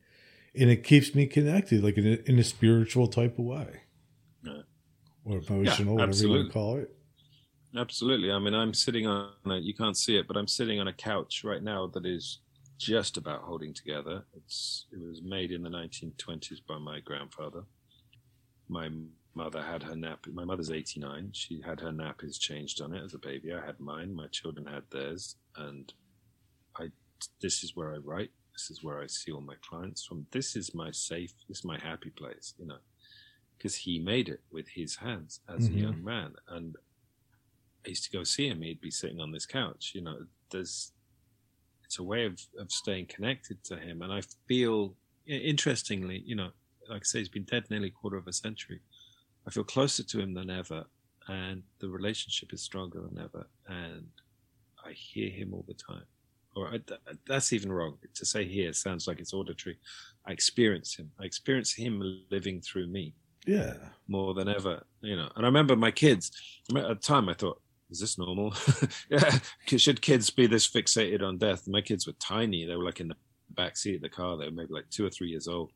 [0.55, 3.81] and it keeps me connected like in a, in a spiritual type of way
[4.43, 4.61] Yeah.
[5.25, 6.95] or emotional whatever you want to call it.
[7.75, 8.31] absolutely.
[8.31, 10.93] I mean, I'm sitting on a, you can't see it, but I'm sitting on a
[10.93, 12.39] couch right now that is
[12.79, 14.23] just about holding together.
[14.35, 17.63] It's it was made in the 1920s by my grandfather.
[18.69, 18.89] My
[19.35, 20.25] mother had her nap.
[20.31, 21.31] My mother's 89.
[21.33, 23.53] She had her nappies changed on it as a baby.
[23.53, 24.15] I had mine.
[24.15, 25.93] My children had theirs, and
[26.77, 26.87] I.
[27.41, 28.31] This is where I write.
[28.53, 30.25] This is where I see all my clients from.
[30.31, 31.33] This is my safe.
[31.47, 32.53] This is my happy place.
[32.57, 32.79] You know,
[33.57, 35.73] because he made it with his hands as Mhm.
[35.73, 36.77] a young man, and
[37.85, 38.61] I used to go see him.
[38.61, 39.91] He'd be sitting on this couch.
[39.93, 40.93] You know, there's
[41.89, 44.03] it's a way of, of staying connected to him.
[44.03, 44.93] And I feel,
[45.25, 46.49] interestingly, you know,
[46.87, 48.79] like I say, he's been dead nearly a quarter of a century.
[49.47, 50.85] I feel closer to him than ever,
[51.27, 53.47] and the relationship is stronger than ever.
[53.67, 54.05] And
[54.85, 56.03] I hear him all the time.
[56.55, 56.79] Or I,
[57.27, 58.71] that's even wrong to say here.
[58.71, 59.79] Sounds like it's auditory.
[60.27, 61.09] I experience him.
[61.19, 63.15] I experience him living through me
[63.47, 63.77] Yeah.
[64.07, 65.29] more than ever, you know.
[65.35, 66.31] And I remember my kids.
[66.75, 67.59] At the time, I thought,
[67.89, 68.53] "Is this normal?
[69.09, 72.99] yeah, should kids be this fixated on death?" My kids were tiny; they were like
[72.99, 73.17] in the
[73.51, 74.37] back seat of the car.
[74.37, 75.71] They were maybe like two or three years old.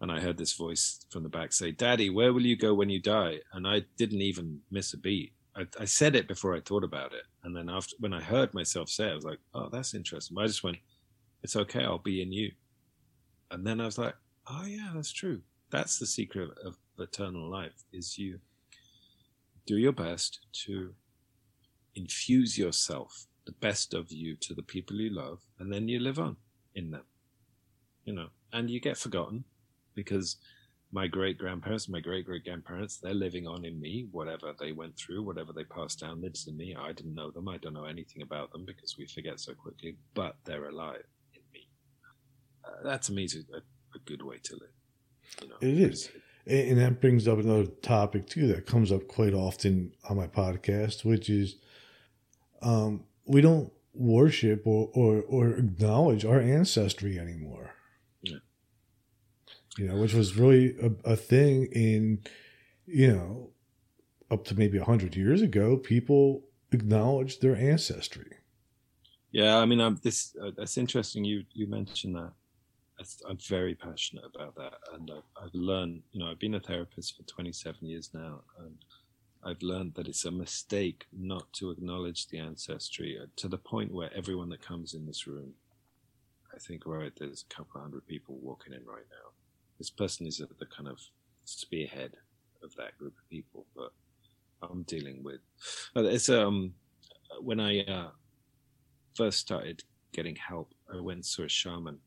[0.00, 2.90] And I heard this voice from the back say, "Daddy, where will you go when
[2.90, 5.32] you die?" And I didn't even miss a beat.
[5.56, 8.54] I, I said it before I thought about it, and then after when I heard
[8.54, 10.78] myself say it, I was like, "Oh, that's interesting." But I just went,
[11.42, 11.84] "It's okay.
[11.84, 12.52] I'll be in you."
[13.50, 14.14] And then I was like,
[14.46, 15.42] "Oh yeah, that's true.
[15.70, 18.40] That's the secret of, of eternal life is you
[19.66, 20.94] do your best to
[21.98, 26.18] infuse yourself the best of you to the people you love and then you live
[26.18, 26.36] on
[26.74, 27.04] in them
[28.04, 29.44] you know and you get forgotten
[29.94, 30.36] because
[30.92, 34.96] my great grandparents my great great grandparents they're living on in me whatever they went
[34.96, 36.74] through whatever they passed down lives in me.
[36.78, 37.48] I didn't know them.
[37.48, 41.42] I don't know anything about them because we forget so quickly but they're alive in
[41.52, 41.68] me.
[42.64, 44.76] Uh, that to me is a, a good way to live
[45.42, 45.56] you know.
[45.60, 46.10] It is.
[46.46, 50.26] And and that brings up another topic too that comes up quite often on my
[50.26, 51.56] podcast, which is
[52.62, 57.74] um, we don't worship or, or, or acknowledge our ancestry anymore.
[58.22, 58.38] Yeah.
[59.76, 62.20] You know, which was really a, a thing in,
[62.86, 63.50] you know,
[64.30, 68.38] up to maybe 100 years ago, people acknowledged their ancestry.
[69.30, 71.24] Yeah, I mean, I'm, this uh, that's interesting.
[71.24, 72.32] You you mentioned that.
[72.96, 76.02] That's, I'm very passionate about that, and I've, I've learned.
[76.12, 78.74] You know, I've been a therapist for 27 years now, and
[79.44, 83.92] I've learned that it's a mistake not to acknowledge the ancestry uh, to the point
[83.92, 85.52] where everyone that comes in this room,
[86.54, 89.30] I think, right, there's a couple hundred people walking in right now.
[89.78, 90.98] This person is the kind of
[91.44, 92.14] spearhead
[92.62, 93.92] of that group of people, but
[94.62, 95.40] I'm dealing with.
[95.96, 96.74] It's um
[97.40, 98.10] when I uh,
[99.14, 101.98] first started getting help, I went saw a shaman,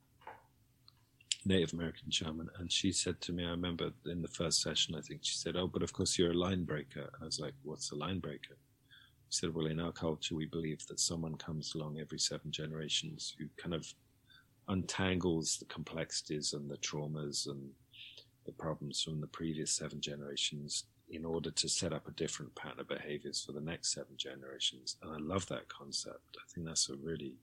[1.45, 5.01] Native American shaman, and she said to me, I remember in the first session, I
[5.01, 7.91] think she said, "Oh, but of course you're a line breaker." I was like, "What's
[7.91, 8.57] a line breaker?"
[9.29, 13.35] She said, "Well, in our culture, we believe that someone comes along every seven generations
[13.37, 13.93] who kind of
[14.67, 17.75] untangles the complexities and the traumas and
[18.45, 22.81] the problems from the previous seven generations in order to set up a different pattern
[22.81, 24.97] of behaviors for the next seven generations.
[25.01, 26.37] And I love that concept.
[26.37, 27.39] I think that's a really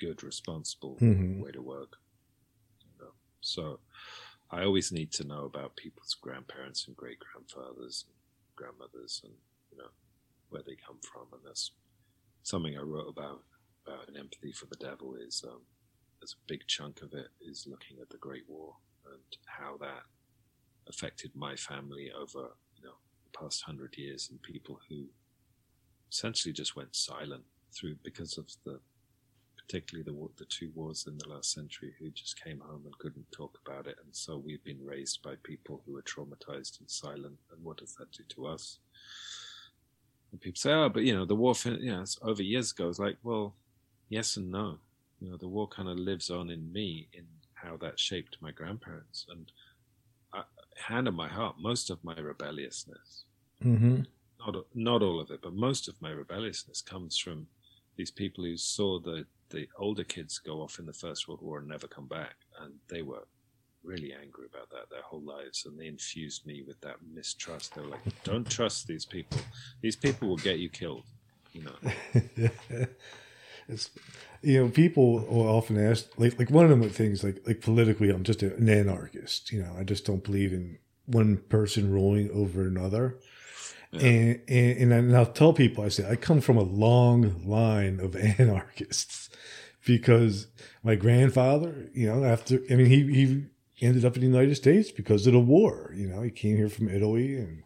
[0.00, 1.44] good, responsible Mhm.
[1.44, 1.98] way to work.
[3.44, 3.80] So
[4.50, 8.16] I always need to know about people's grandparents and great grandfathers and
[8.56, 9.32] grandmothers and,
[9.70, 9.90] you know,
[10.50, 11.26] where they come from.
[11.32, 11.72] And that's
[12.42, 13.42] something I wrote about,
[13.86, 15.60] about an empathy for the devil is, um,
[16.20, 18.74] there's a big chunk of it is looking at the Great War
[19.06, 20.04] and how that
[20.88, 25.04] affected my family over you know the past hundred years and people who
[26.10, 27.42] essentially just went silent
[27.74, 28.78] through because of the
[29.66, 33.30] particularly the the two wars in the last century who just came home and couldn't
[33.32, 33.96] talk about it.
[34.04, 37.38] And so we've been raised by people who are traumatized and silent.
[37.52, 38.78] And what does that do to us?
[40.32, 42.72] And people say oh but you know the war fin- you know, it's over years
[42.72, 42.88] ago.
[42.88, 43.54] It's like well
[44.08, 44.78] yes and no.
[45.20, 48.50] You know the war kind of lives on in me in how that shaped my
[48.50, 49.26] grandparents.
[49.30, 49.50] And
[50.32, 50.42] I,
[50.76, 53.24] hand on my heart most of my rebelliousness
[53.64, 54.00] Mm-hmm.
[54.40, 57.46] not not all of it but most of my rebelliousness comes from
[57.96, 59.24] these people who saw the
[59.54, 62.74] the older kids go off in the First World War and never come back, and
[62.88, 63.26] they were
[63.82, 67.74] really angry about that their whole lives, and they infused me with that mistrust.
[67.74, 69.38] They were like, "Don't trust these people.
[69.80, 71.04] These people will get you killed."
[71.52, 71.76] You know.
[73.68, 73.90] it's,
[74.42, 78.10] you know, people will often ask, like, like one of the things, like, like politically,
[78.10, 79.52] I'm just an anarchist.
[79.52, 83.18] You know, I just don't believe in one person ruling over another.
[83.94, 84.06] Yeah.
[84.06, 88.16] And, and, and I'll tell people, I say, I come from a long line of
[88.38, 89.30] anarchists
[89.86, 90.48] because
[90.82, 94.90] my grandfather, you know, after, I mean, he, he ended up in the United States
[94.90, 95.92] because of the war.
[95.94, 97.62] You know, he came here from Italy and,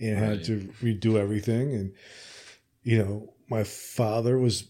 [0.00, 0.30] and right.
[0.30, 1.72] had to redo everything.
[1.74, 1.94] And,
[2.82, 4.64] you know, my father was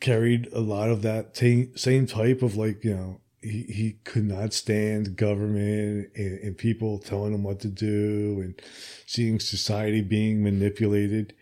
[0.00, 4.24] carried a lot of that t- same type of like, you know, he, he could
[4.24, 8.60] not stand government and, and people telling him what to do and
[9.06, 11.34] seeing society being manipulated.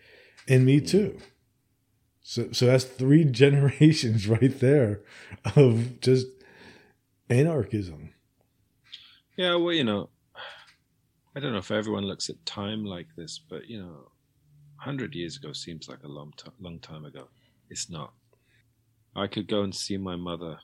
[0.47, 0.87] And me mm.
[0.87, 1.17] too.
[2.21, 5.01] So, so that's three generations right there
[5.55, 6.27] of just
[7.29, 8.13] anarchism.
[9.37, 10.09] Yeah, well, you know,
[11.35, 14.11] I don't know if everyone looks at time like this, but you know,
[14.77, 17.29] hundred years ago seems like a long, t- long time ago.
[17.69, 18.13] It's not.
[19.15, 20.59] I could go and see my mother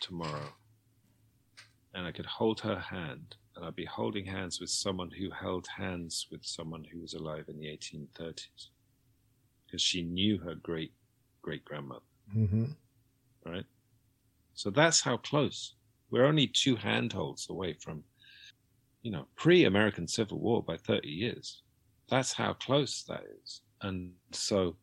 [0.00, 0.52] tomorrow,
[1.94, 5.66] and I could hold her hand, and I'd be holding hands with someone who held
[5.66, 8.68] hands with someone who was alive in the 1830s,
[9.66, 10.92] because she knew her great
[11.44, 12.00] great grandmother.
[12.36, 12.64] Mm-hmm.
[13.46, 13.66] Right.
[14.54, 15.74] So that's how close.
[16.10, 18.02] We're only two handholds away from,
[19.02, 21.62] you know, pre-American Civil War by 30 years.
[22.08, 23.60] That's how close that is.
[23.82, 24.76] And so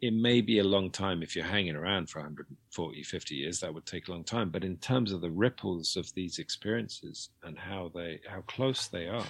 [0.00, 3.72] it may be a long time if you're hanging around for 140, 50 years, that
[3.72, 4.50] would take a long time.
[4.50, 9.08] But in terms of the ripples of these experiences and how they, how close they
[9.08, 9.24] are,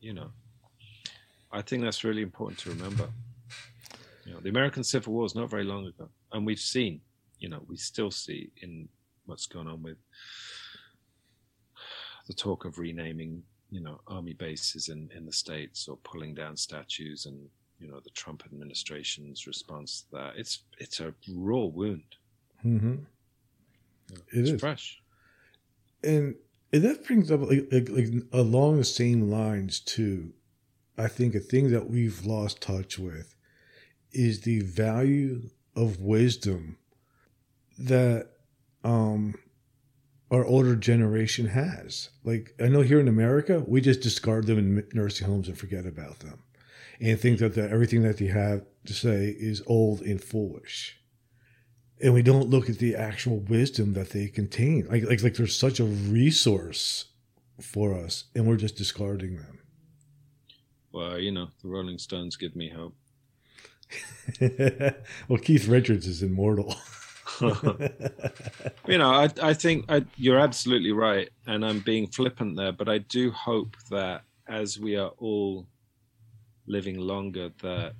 [0.00, 0.30] you know,
[1.52, 3.08] I think that's really important to remember.
[4.26, 7.00] You know, the American Civil War is not very long ago, and we've seen,
[7.38, 8.88] you know, we still see in
[9.24, 9.96] what's going on with
[12.26, 16.56] the talk of renaming, you know, army bases in, in the states or pulling down
[16.56, 17.48] statues and
[17.80, 20.32] you know the Trump administration's response to that.
[20.36, 22.16] It's it's a raw wound.
[22.64, 22.96] Mm-hmm.
[24.32, 24.60] it's is.
[24.60, 25.00] fresh,
[26.02, 26.34] and,
[26.72, 30.32] and that brings up like, like, like along the same lines too.
[30.98, 33.34] I think a thing that we've lost touch with
[34.12, 36.76] is the value of wisdom
[37.78, 38.28] that
[38.84, 39.34] um
[40.30, 42.10] our older generation has.
[42.24, 45.86] Like I know here in America, we just discard them in nursing homes and forget
[45.86, 46.42] about them,
[47.00, 50.98] and think that the, everything that they have to say is old and foolish.
[52.02, 54.86] And we don't look at the actual wisdom that they contain.
[54.88, 57.06] Like like like there's such a resource
[57.60, 59.58] for us, and we're just discarding them.
[60.92, 62.94] Well, you know, the Rolling Stones give me hope.
[65.28, 66.74] well, Keith Richards is immortal.
[67.40, 72.88] you know, I, I think I, you're absolutely right, and I'm being flippant there, but
[72.88, 75.66] I do hope that as we are all
[76.70, 77.94] living longer, that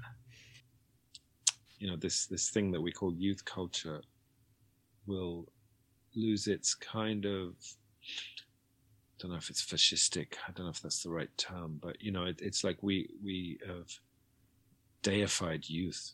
[1.79, 4.01] you know this this thing that we call youth culture
[5.07, 5.49] will
[6.14, 7.55] lose its kind of
[8.03, 10.35] I don't know if it's fascistic.
[10.49, 13.11] I don't know if that's the right term, but you know, it, it's like we
[13.23, 13.89] we have
[15.03, 16.12] deified youth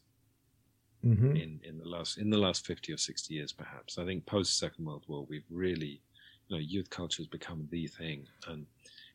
[1.04, 1.36] mm-hmm.
[1.36, 3.98] in in the last in the last fifty or sixty years, perhaps.
[3.98, 6.00] I think post Second World War, we've really,
[6.48, 8.66] you know, youth culture has become the thing, and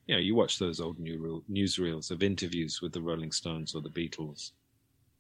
[0.08, 3.82] you know, you watch those old new newsreels of interviews with the Rolling Stones or
[3.82, 4.52] the Beatles,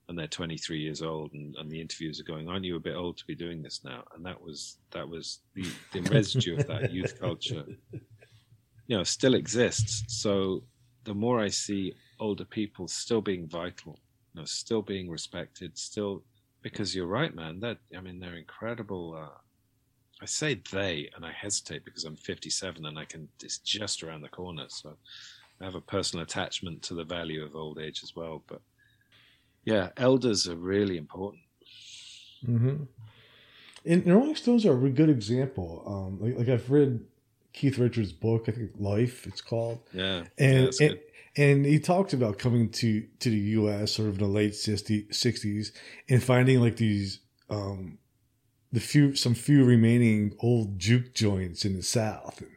[0.08, 2.96] and they're 23 years old, and, and the interviews are going, "Aren't you a bit
[2.96, 6.68] old to be doing this now?" And that was that was the, the residue of
[6.68, 7.64] that youth culture,
[8.88, 10.04] you know, still exists.
[10.08, 10.64] So
[11.04, 14.00] the more I see older people still being vital,
[14.34, 16.24] you know, still being respected, still
[16.62, 17.60] because you're right, man.
[17.60, 19.18] That I mean, they're incredible.
[19.18, 19.38] Uh,
[20.22, 23.28] I say they, and I hesitate because I'm 57 and I can.
[23.42, 24.96] It's just around the corner, so
[25.60, 28.44] I have a personal attachment to the value of old age as well.
[28.48, 28.62] But
[29.66, 31.42] yeah, elders are really important.
[32.48, 32.84] Mm-hmm.
[33.84, 35.84] And, Rolling Stones are a good example.
[35.88, 37.04] Um, like, like I've read
[37.54, 39.80] Keith Richards' book, I think Life, it's called.
[39.92, 41.00] Yeah, and yeah, and,
[41.36, 43.94] and he talked about coming to to the U.S.
[43.94, 45.72] sort of in the late 60, 60s
[46.10, 47.98] and finding like these um,
[48.72, 52.52] the few some few remaining old juke joints in the South and,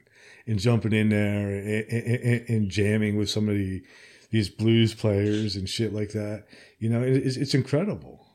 [0.47, 3.83] and jumping in there and, and, and, jamming with some of the
[4.31, 6.45] these blues players and shit like that.
[6.79, 8.27] You know, it, it's, it's incredible.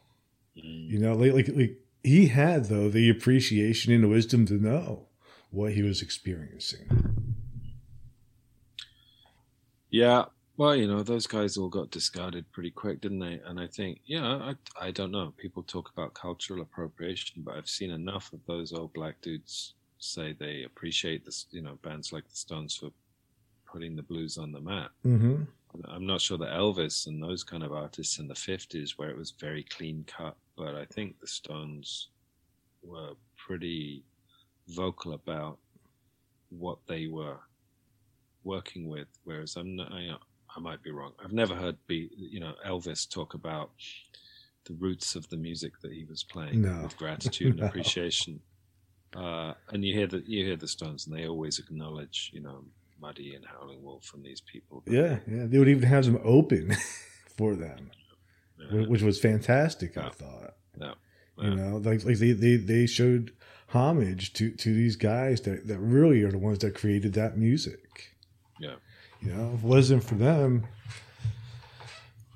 [0.58, 0.90] Mm.
[0.90, 5.08] You know, like, like like he had though the appreciation and the wisdom to know
[5.52, 7.36] what he was experiencing.
[9.90, 10.26] Yeah,
[10.60, 13.40] Well, you know, those guys all got discarded pretty quick, didn't they?
[13.46, 15.34] And I think, yeah, I, I don't know.
[15.38, 20.34] People talk about cultural appropriation, but I've seen enough of those old black dudes say
[20.34, 22.90] they appreciate this, you know, bands like the Stones for
[23.72, 24.92] putting the blues on the map.
[25.06, 25.44] Mm-hmm.
[25.86, 29.18] I'm not sure that Elvis and those kind of artists in the 50s, where it
[29.18, 32.10] was very clean cut, but I think the Stones
[32.84, 34.04] were pretty
[34.68, 35.58] vocal about
[36.50, 37.38] what they were
[38.44, 39.08] working with.
[39.24, 40.18] Whereas I'm not, I,
[40.56, 41.14] I might be wrong.
[41.24, 43.72] I've never heard be you know Elvis talk about
[44.66, 46.82] the roots of the music that he was playing No.
[46.84, 47.68] with gratitude and No.
[47.68, 48.42] appreciation.
[49.16, 52.64] Uh, and you hear the you hear the Stones, and they always acknowledge you know
[53.02, 54.84] Muddy and Howling Wolf and these people.
[54.88, 55.46] Yeah, yeah.
[55.48, 56.74] They would even have them open
[57.38, 57.90] for them,
[58.72, 58.86] Yeah.
[58.88, 59.98] which was fantastic.
[59.98, 60.10] I Yeah.
[60.12, 60.56] thought.
[60.80, 60.94] Yeah.
[61.42, 63.32] You know, like like they, they, they showed
[63.70, 68.18] homage to, to these guys that, that really are the ones that created that music.
[68.60, 68.76] Yeah.
[69.22, 70.66] You know, if it wasn't for them,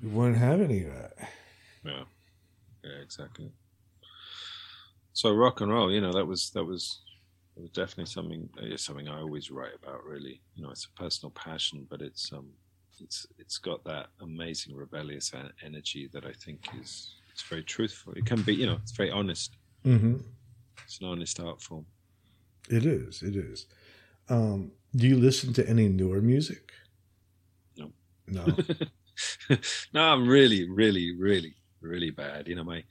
[0.02, 1.12] we wouldn't have any of that.
[1.84, 2.04] Yeah,
[2.82, 3.50] yeah, exactly.
[5.12, 7.00] So rock and roll, you know, that was that was
[7.56, 10.04] it was definitely something something I always write about.
[10.04, 12.48] Really, you know, it's a personal passion, but it's um,
[13.00, 15.32] it's it's got that amazing rebellious
[15.64, 18.12] energy that I think is it's very truthful.
[18.12, 19.56] It can be, you know, it's very honest.
[19.84, 20.16] Mm-hmm.
[20.84, 21.86] It's an honest art form.
[22.68, 23.22] It is.
[23.22, 23.66] It is.
[24.28, 26.72] Um, do you listen to any newer music?
[27.76, 27.90] No.
[28.26, 28.46] No.
[29.92, 32.48] no, I'm really, really, really, really bad.
[32.48, 32.84] You know, my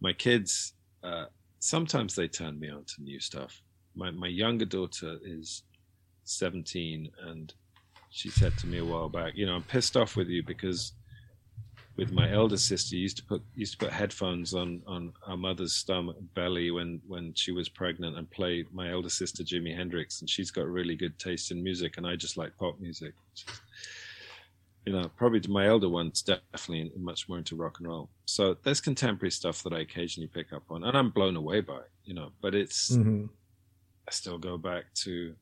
[0.00, 1.26] my kids uh,
[1.58, 3.62] sometimes they turn me on to new stuff.
[3.94, 5.62] My my younger daughter is
[6.24, 7.52] 17, and
[8.10, 10.92] she said to me a while back, you know, I'm pissed off with you because
[11.96, 15.74] with my elder sister, used to put used to put headphones on on our mother's
[15.74, 20.30] stomach belly when when she was pregnant and play my elder sister Jimi Hendrix, and
[20.30, 23.14] she's got really good taste in music, and I just like pop music
[24.86, 28.10] you know, probably my elder one's definitely much more into rock and roll.
[28.26, 31.76] So there's contemporary stuff that I occasionally pick up on, and I'm blown away by,
[31.78, 32.32] it, you know.
[32.42, 33.26] But it's hmm
[34.08, 35.34] I still go back to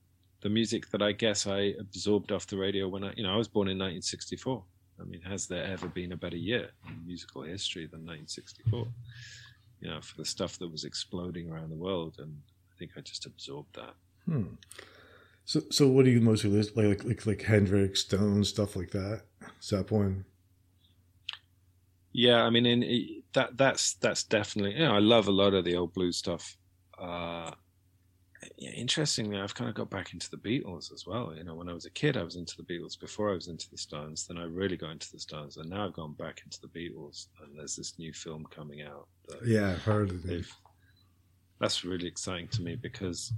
[0.42, 3.36] the music that I guess I absorbed off the radio when I, you know, I
[3.36, 4.64] was born in 1964.
[5.00, 8.86] I mean, has there ever been a better year in musical history than 1964?
[9.80, 12.36] You know, for the stuff that was exploding around the world, and
[12.70, 13.94] I think I just absorbed that.
[14.26, 14.54] Hmm.
[15.44, 18.92] So, so what do you mostly listen like, like, like, like Hendrix, Stones, stuff like
[18.92, 19.22] that?
[19.60, 20.24] Zeppelin.
[22.12, 24.74] Yeah, I mean, in that that's that's definitely.
[24.74, 26.56] You know, I love a lot of the old blues stuff.
[26.98, 27.52] Uh,
[28.62, 31.34] yeah, interestingly, I've kind of got back into the Beatles as well.
[31.36, 32.98] You know, when I was a kid, I was into the Beatles.
[32.98, 35.86] Before I was into the Stones, then I really got into the Stones, and now
[35.86, 37.26] I've gone back into the Beatles.
[37.42, 39.08] And there's this new film coming out.
[39.44, 40.44] Yeah, I've heard of it.
[41.60, 43.32] that's really exciting to me because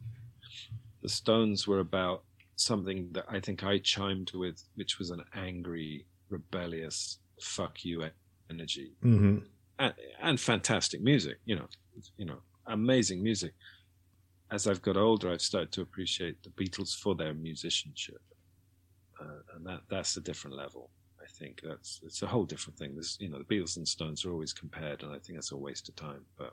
[1.00, 2.24] the Stones were about
[2.56, 8.04] something that I think I chimed with, which was an angry, rebellious "fuck you"
[8.50, 9.38] energy hmm
[9.78, 11.38] and, and fantastic music.
[11.44, 11.68] You know,
[12.16, 13.54] you know, amazing music.
[14.54, 18.22] As I've got older, I've started to appreciate the Beatles for their musicianship,
[19.20, 20.92] uh, and that that's a different level.
[21.20, 22.94] I think that's it's a whole different thing.
[22.94, 25.56] There's, you know, the Beatles and Stones are always compared, and I think that's a
[25.56, 26.26] waste of time.
[26.38, 26.52] But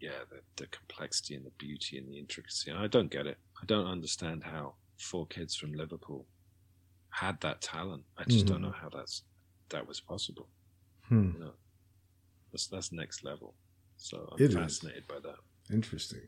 [0.00, 3.38] yeah, the, the complexity and the beauty and the intricacy, and I don't get it.
[3.62, 6.26] I don't understand how four kids from Liverpool
[7.10, 8.04] had that talent.
[8.18, 8.62] I just don't Mhm.
[8.62, 9.24] know how that's
[9.70, 10.50] that was possible
[11.08, 11.30] Hmm.
[11.32, 11.54] you know,
[12.52, 13.56] that's that's next level.
[13.96, 14.80] So I'm It is.
[14.80, 15.36] fascinated by that.
[15.72, 16.20] Interesting.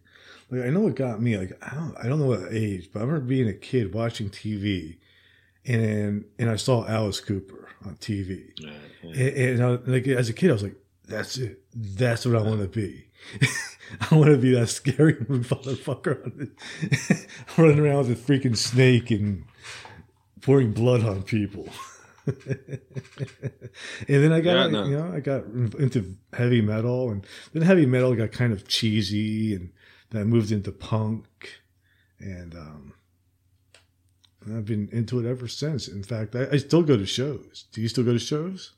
[0.50, 1.36] Like I know what got me.
[1.36, 4.30] Like I don't, I don't know what age, but I remember being a kid watching
[4.30, 4.96] TV,
[5.64, 8.70] and and I saw Alice Cooper on TV, Yeah,
[9.02, 9.10] yeah.
[9.10, 10.76] and, and I, like as a kid, I was like,
[11.06, 11.62] "That's it.
[11.74, 13.04] That's what I want to be.
[14.10, 16.50] I want to be that scary motherfucker
[17.58, 19.44] running around with a freaking snake and
[20.40, 21.68] pouring blood on people."
[22.46, 22.80] and
[24.08, 24.84] then I got, Yeah, no.
[24.84, 25.44] you know, I got
[25.78, 29.70] into heavy metal, and then heavy metal got kind of cheesy, and
[30.10, 31.26] then I moved into punk,
[32.18, 32.94] and um,
[34.46, 35.88] I've been into it ever since.
[35.88, 37.66] In fact, I, I still go to shows.
[37.72, 38.72] Do you still go to shows?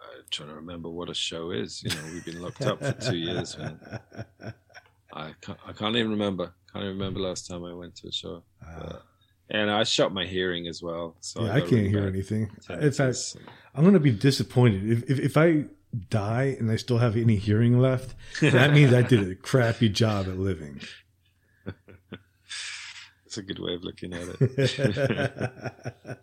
[0.00, 1.82] I'm trying to remember what a show is.
[1.82, 3.78] You know, we've been locked up for two years, man.
[5.14, 6.54] I can't, I can't even remember.
[6.72, 8.42] Can't even remember last time I went to a show.
[8.66, 8.94] Uh,
[9.52, 12.50] And I shot my hearing as well, so yeah, I got can't hear anything.
[12.70, 13.36] In fact.
[13.74, 15.66] I'm going to be disappointed if, if if I
[16.08, 18.14] die and I still have any hearing left.
[18.40, 20.80] That means I did a crappy job at living.
[23.24, 24.38] It's a good way of looking at it.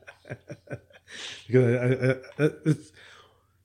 [1.47, 2.91] because I, I, I, it's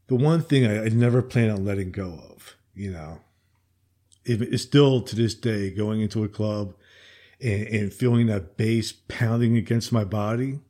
[0.06, 2.56] the one thing I, I never plan on letting go of.
[2.74, 3.20] You know,
[4.24, 6.72] it, it's still to this day going into a club
[7.44, 10.60] and, and feeling that bass pounding against my body.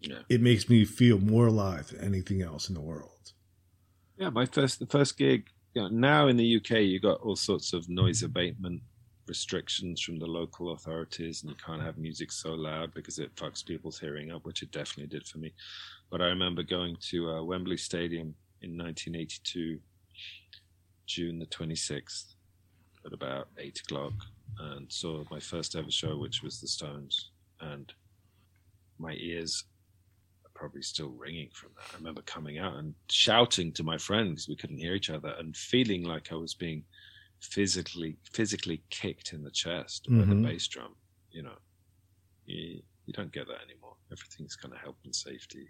[0.00, 0.18] Yeah.
[0.28, 3.32] it makes me feel more alive than anything else in the world.
[4.16, 5.48] Yeah, my first the first gig.
[5.74, 8.82] You know, now in the UK, you got all sorts of noise abatement
[9.26, 13.64] restrictions from the local authorities, and you can't have music so loud because it fucks
[13.64, 15.52] people's hearing up, which it definitely did for me.
[16.10, 19.78] But I remember going to uh, Wembley Stadium in 1982,
[21.06, 22.34] June the 26th,
[23.04, 24.14] at about eight o'clock,
[24.58, 27.92] and saw my first ever show, which was the Stones, and
[28.98, 29.64] my ears
[30.44, 31.94] are probably still ringing from that.
[31.94, 35.34] I remember coming out and shouting to my friends because we couldn't hear each other,
[35.38, 36.84] and feeling like I was being
[37.40, 40.42] physically physically kicked in the chest by the Mhm.
[40.42, 40.96] bass drum.
[41.30, 41.58] You know,
[42.46, 43.96] you, you don't get that anymore.
[44.10, 45.68] Everything's kind of health and safety.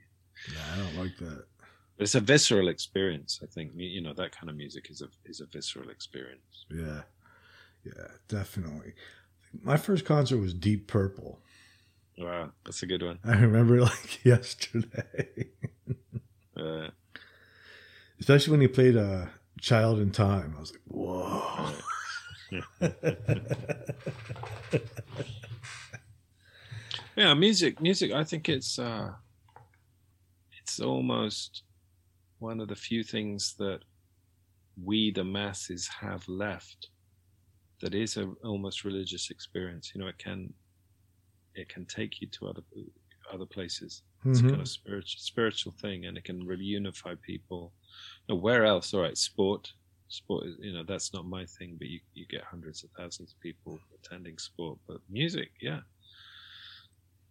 [0.53, 1.47] Yeah, I don't like that.
[1.99, 3.41] It's a visceral experience.
[3.43, 6.67] I think you know that kind of music is a is a visceral experience.
[6.71, 7.03] Yeah,
[7.87, 8.93] yeah, definitely.
[9.63, 11.41] My first concert was Deep Purple.
[12.19, 13.19] Wow, that's a good one.
[13.25, 15.49] I remember like yesterday,
[16.57, 16.89] Uh,
[18.19, 19.27] especially when he played uh,
[19.61, 21.73] "Child in Time." I was like, "Whoa!"
[27.17, 28.13] yeah, music, music.
[28.13, 29.13] I think it's uh,
[30.63, 31.63] it's almost
[32.39, 33.81] one of the few things that
[34.83, 36.89] we, the masses, have left.
[37.81, 39.93] That is a almost religious experience.
[39.95, 40.55] You know, it can
[41.55, 42.63] it can take you to other
[43.33, 44.03] other places.
[44.29, 44.51] It's a Mhm.
[44.51, 47.75] kind of spiritual spiritual thing, and it can really unify people.
[48.29, 48.93] Now, where else?
[48.95, 49.73] All right, sport.
[50.09, 53.33] Sport is, you know, that's not my thing, but you, you get hundreds of thousands
[53.33, 54.79] of people attending sport.
[54.87, 55.81] But music, yeah,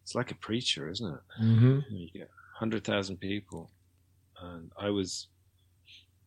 [0.03, 1.21] it's like a preacher, isn't it?
[1.39, 1.85] Mhm.
[1.89, 3.71] You get hundred thousand people,
[4.41, 5.29] and I was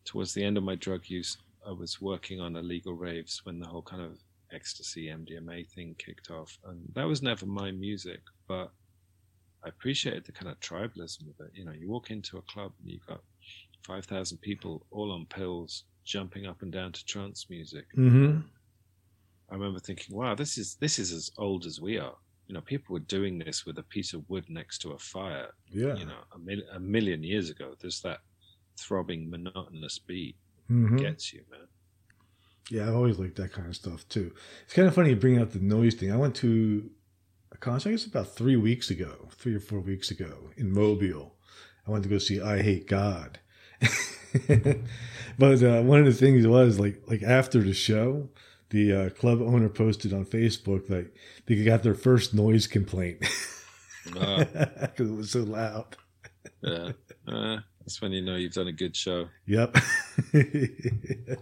[0.05, 1.37] towards the end of my drug use.
[1.69, 4.17] I was working on illegal raves when the whole kind of
[4.51, 8.71] ecstasy MDMA thing kicked off, and that was never my music, but
[9.63, 11.51] I appreciated the kind of tribalism of it.
[11.53, 13.21] You know, you walk into a club and you've got
[13.85, 17.85] five thousand people all on pills, jumping up and down to trance music.
[17.95, 18.39] Mm-hmm.
[19.51, 22.15] I remember thinking, wow, this is this is as old as we are.
[22.47, 25.51] You know, people were doing this with a piece of wood next to a fire.
[25.69, 25.95] Yeah.
[25.95, 27.75] You know, a, mil- a million years ago.
[27.79, 28.21] There's that
[28.79, 30.35] throbbing, monotonous beat
[30.69, 30.99] Mhm.
[30.99, 31.67] gets you, man.
[32.69, 34.31] Yeah, I've always liked that kind of stuff too.
[34.63, 36.11] It's kind of funny you bring up the noise thing.
[36.11, 36.89] I went to
[37.51, 41.35] a concert, I guess about three weeks ago, three or four weeks ago in Mobile.
[41.87, 43.39] I went to go see I Hate God.
[45.39, 48.29] but uh, one of the things was like like after the show,
[48.69, 51.11] the uh, club owner posted on Facebook that
[51.47, 53.25] they got their first noise complaint
[54.17, 54.43] Uh,
[54.81, 55.95] because it was so loud.
[56.61, 56.91] yeah.
[57.27, 57.57] Uh,
[57.89, 59.29] that's when you know you've done a good show.
[59.47, 59.75] Yep.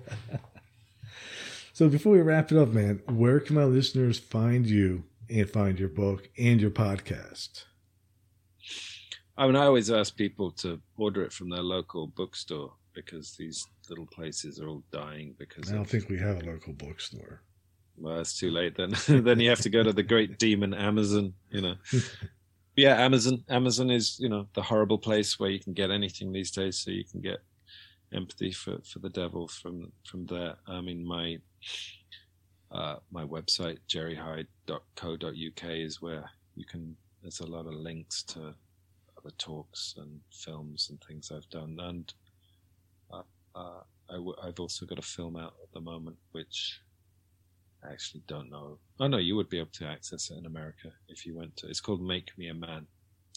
[1.73, 5.77] so before we wrap it up, man, where can my listeners find you and find
[5.77, 7.65] your book and your podcast?
[9.37, 13.67] I mean, I always ask people to order it from their local bookstore because these
[13.89, 17.41] little places are all dying because I don't of, think we have a local bookstore.
[17.97, 18.93] well, it's too late then.
[19.25, 21.75] then you have to go to the great demon Amazon, you know.
[22.77, 23.45] yeah, Amazon.
[23.49, 26.79] Amazon is, you know, the horrible place where you can get anything these days.
[26.79, 27.39] So you can get
[28.13, 30.55] empathy for, for the devil from from there.
[30.67, 31.39] I mean, my
[32.71, 36.95] uh, my website jerryhyde.co.uk is where you can.
[37.21, 38.55] There's a lot of links to
[39.17, 42.13] other talks and films and things I've done, and
[43.13, 43.23] uh,
[43.55, 46.79] uh, I w- I've also got a film out at the moment which
[47.83, 48.79] I actually don't know.
[48.99, 51.67] Oh no, you would be able to access it in America if you went to.
[51.67, 52.87] It's called Make Me a Man.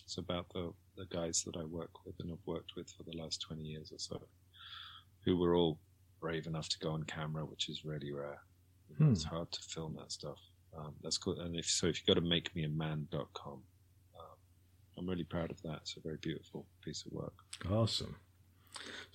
[0.05, 3.17] It's about the the guys that I work with and have worked with for the
[3.17, 4.21] last twenty years or so,
[5.25, 5.79] who were all
[6.21, 8.41] brave enough to go on camera, which is really rare.
[8.99, 9.13] Hmm.
[9.13, 10.39] It's hard to film that stuff.
[10.77, 11.41] Um, that's cool.
[11.41, 13.63] And if so, if you go to makemeaman.com, um,
[14.99, 15.79] I'm really proud of that.
[15.83, 17.35] It's a very beautiful piece of work.
[17.71, 18.17] Awesome.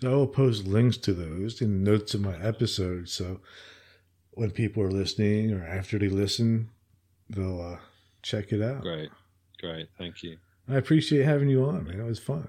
[0.01, 3.09] So I will post links to those in the notes of my episode.
[3.09, 3.39] So
[4.35, 6.69] when people are listening or after they listen,
[7.29, 7.77] they'll uh,
[8.21, 8.81] check it out.
[8.81, 9.09] Great,
[9.59, 9.87] great.
[9.97, 10.37] Thank you.
[10.67, 11.99] I appreciate having you on, man.
[11.99, 12.47] It was fun.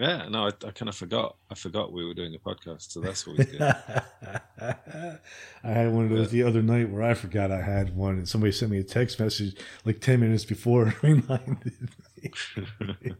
[0.00, 1.36] Yeah, no, I, I kind of forgot.
[1.50, 3.60] I forgot we were doing a podcast, so that's always good.
[3.60, 5.18] I
[5.62, 8.50] had one of those the other night where I forgot I had one, and somebody
[8.50, 11.90] sent me a text message like 10 minutes before and reminded
[12.22, 12.30] me.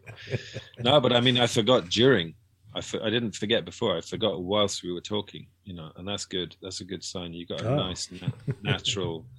[0.79, 2.35] no, but I mean, I forgot during.
[2.75, 3.97] I, I didn't forget before.
[3.97, 6.55] I forgot whilst we were talking, you know, and that's good.
[6.63, 7.35] That's a good sign.
[7.35, 7.77] You got a Oh.
[7.77, 8.29] nice, na-
[8.63, 9.27] natural.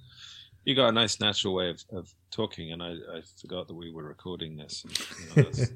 [0.64, 3.90] You got a nice, natural way of, of talking, and I, I forgot that we
[3.90, 4.84] were recording this.
[4.84, 5.70] And, you know, that's,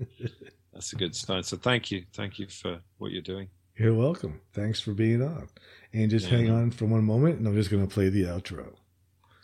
[0.72, 1.42] that's a good sign.
[1.42, 3.48] So thank you, thank you for what you're doing.
[3.76, 4.40] You're welcome.
[4.54, 5.48] Thanks for being on.
[5.92, 6.38] And just Yeah.
[6.38, 8.72] hang on for one moment, and I'm just going to play the outro.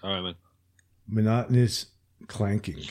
[0.03, 0.35] All right, man.
[1.07, 1.87] Monotonous
[2.27, 2.83] clanking.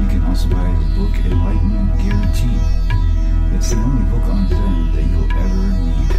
[0.00, 2.60] You can also buy the book Enlightenment Guaranteed.
[3.54, 6.10] It's the only book on Zen that you'll ever need.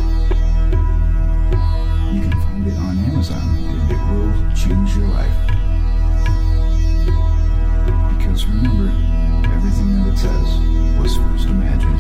[2.16, 5.38] You can find it on Amazon, and it will change your life.
[8.18, 8.88] Because remember,
[9.54, 10.48] everything that it says
[10.98, 11.91] was first imagined.